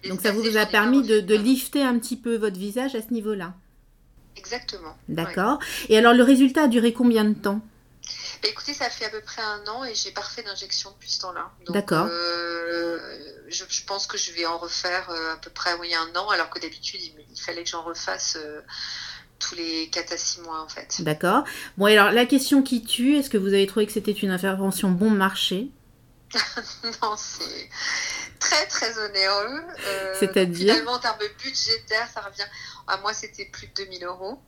Donc 0.06 0.20
ça 0.20 0.32
vous 0.32 0.56
a 0.58 0.66
permis 0.66 1.02
de, 1.02 1.20
de, 1.20 1.35
lifter 1.35 1.82
un 1.82 1.99
petit 1.99 2.16
peu 2.16 2.37
votre 2.37 2.58
visage 2.58 2.94
à 2.94 3.00
ce 3.00 3.11
niveau-là. 3.11 3.54
Exactement. 4.37 4.94
D'accord. 5.08 5.58
Et 5.88 5.96
alors 5.96 6.12
le 6.12 6.23
résultat 6.23 6.64
a 6.64 6.68
duré 6.68 6.92
combien 6.92 7.25
de 7.25 7.32
temps? 7.32 7.62
Écoutez, 8.42 8.74
ça 8.74 8.90
fait 8.90 9.04
à 9.04 9.10
peu 9.10 9.20
près 9.20 9.42
un 9.42 9.66
an 9.66 9.84
et 9.84 9.94
j'ai 9.94 10.10
pas 10.10 10.20
refait 10.20 10.42
d'injection 10.42 10.90
depuis 10.90 11.10
ce 11.10 11.20
temps-là. 11.20 11.50
D'accord. 11.68 12.06
Euh, 12.10 12.98
je, 13.48 13.64
pense 13.86 14.06
que 14.06 14.18
je 14.18 14.32
vais 14.32 14.46
en 14.46 14.58
refaire 14.58 15.10
euh, 15.10 15.34
à 15.34 15.36
peu 15.36 15.50
près 15.50 15.74
oui, 15.74 15.94
un 15.94 16.18
an, 16.18 16.28
alors 16.28 16.50
que 16.50 16.58
d'habitude, 16.58 17.00
il, 17.02 17.40
fallait 17.40 17.64
que 17.64 17.70
j'en 17.70 17.82
refasse 17.82 18.36
euh, 18.36 18.60
tous 19.38 19.54
les 19.54 19.88
4 19.90 20.12
à 20.12 20.16
6 20.16 20.40
mois 20.42 20.60
en 20.60 20.68
fait. 20.68 21.02
D'accord. 21.02 21.44
Bon, 21.76 21.86
alors 21.86 22.10
la 22.12 22.26
question 22.26 22.62
qui 22.62 22.84
tue, 22.84 23.16
est-ce 23.16 23.30
que 23.30 23.38
vous 23.38 23.48
avez 23.48 23.66
trouvé 23.66 23.86
que 23.86 23.92
c'était 23.92 24.12
une 24.12 24.30
intervention 24.30 24.90
bon 24.90 25.10
marché? 25.10 25.70
Non, 27.02 27.16
c'est 27.16 27.68
très 28.38 28.66
très 28.66 28.98
onéreux. 28.98 29.62
Euh, 29.86 30.14
C'est-à-dire? 30.18 30.74
Finalement, 30.74 30.92
en 30.92 30.98
termes 30.98 31.18
budgétaires, 31.42 32.08
ça 32.12 32.20
revient. 32.20 32.46
À 32.86 32.98
moi, 32.98 33.12
c'était 33.12 33.46
plus 33.46 33.66
de 33.68 33.72
2000 33.84 34.04
euros. 34.04 34.40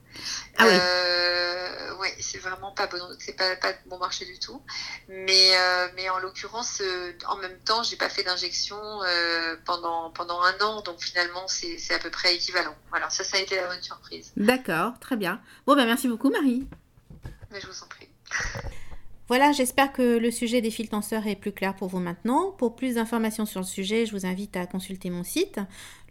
Ah 0.57 0.65
oui. 0.65 0.69
Euh, 0.73 1.38
oui, 1.38 1.38
c'est 2.29 2.37
vraiment 2.37 2.71
pas 2.71 2.87
bon, 2.87 2.97
c'est 3.19 3.35
pas, 3.35 3.55
pas 3.55 3.73
bon 3.87 3.97
marché 3.97 4.25
du 4.25 4.37
tout. 4.39 4.61
Mais, 5.07 5.51
euh, 5.55 5.87
mais 5.95 6.09
en 6.09 6.19
l'occurrence, 6.19 6.81
en 7.27 7.37
même 7.37 7.57
temps, 7.59 7.83
j'ai 7.83 7.95
pas 7.95 8.09
fait 8.09 8.23
d'injection 8.23 8.79
pendant, 9.65 10.11
pendant 10.11 10.41
un 10.41 10.59
an, 10.61 10.81
donc 10.81 11.01
finalement, 11.01 11.47
c'est 11.47 11.93
à 11.93 11.99
peu 11.99 12.09
près 12.09 12.35
équivalent. 12.35 12.75
Voilà, 12.89 13.09
ça, 13.09 13.23
ça 13.23 13.37
a 13.37 13.39
été 13.39 13.55
la 13.55 13.67
bonne 13.67 13.81
surprise. 13.81 14.31
D'accord, 14.37 14.93
très 14.99 15.15
bien. 15.15 15.41
Bon, 15.65 15.75
ben 15.75 15.85
merci 15.85 16.07
beaucoup, 16.07 16.29
Marie. 16.29 16.67
Mais 17.51 17.59
je 17.59 17.67
vous 17.67 17.83
en 17.83 17.87
prie. 17.87 18.09
Voilà, 19.29 19.51
j'espère 19.51 19.93
que 19.93 20.17
le 20.17 20.31
sujet 20.31 20.59
des 20.59 20.71
fils 20.71 20.89
tenseurs 20.89 21.27
est 21.27 21.35
plus 21.35 21.51
clair 21.51 21.75
pour 21.75 21.87
vous 21.87 21.99
maintenant. 21.99 22.49
Pour 22.57 22.75
plus 22.75 22.95
d'informations 22.95 23.45
sur 23.45 23.59
le 23.59 23.65
sujet, 23.65 24.07
je 24.07 24.11
vous 24.13 24.25
invite 24.25 24.57
à 24.57 24.65
consulter 24.65 25.11
mon 25.11 25.23
site, 25.23 25.59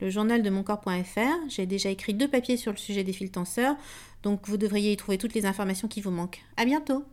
le 0.01 0.09
journal 0.09 0.41
de 0.41 0.51
moncorps.fr. 0.51 1.49
J'ai 1.49 1.67
déjà 1.67 1.91
écrit 1.91 2.15
deux 2.15 2.29
papiers 2.29 2.57
sur 2.57 2.71
le 2.71 2.79
sujet 2.79 3.03
des 3.03 3.13
fils 3.13 3.33
tenseurs, 3.33 3.75
donc 4.23 4.49
vous 4.49 4.57
devriez 4.57 4.93
y 4.93 4.97
trouver 4.97 5.19
toutes 5.19 5.35
les 5.35 5.47
informations 5.47 5.89
qui 5.89 6.01
vous 6.01 6.11
manquent. 6.11 6.43
À 6.57 6.65
bientôt! 6.65 7.05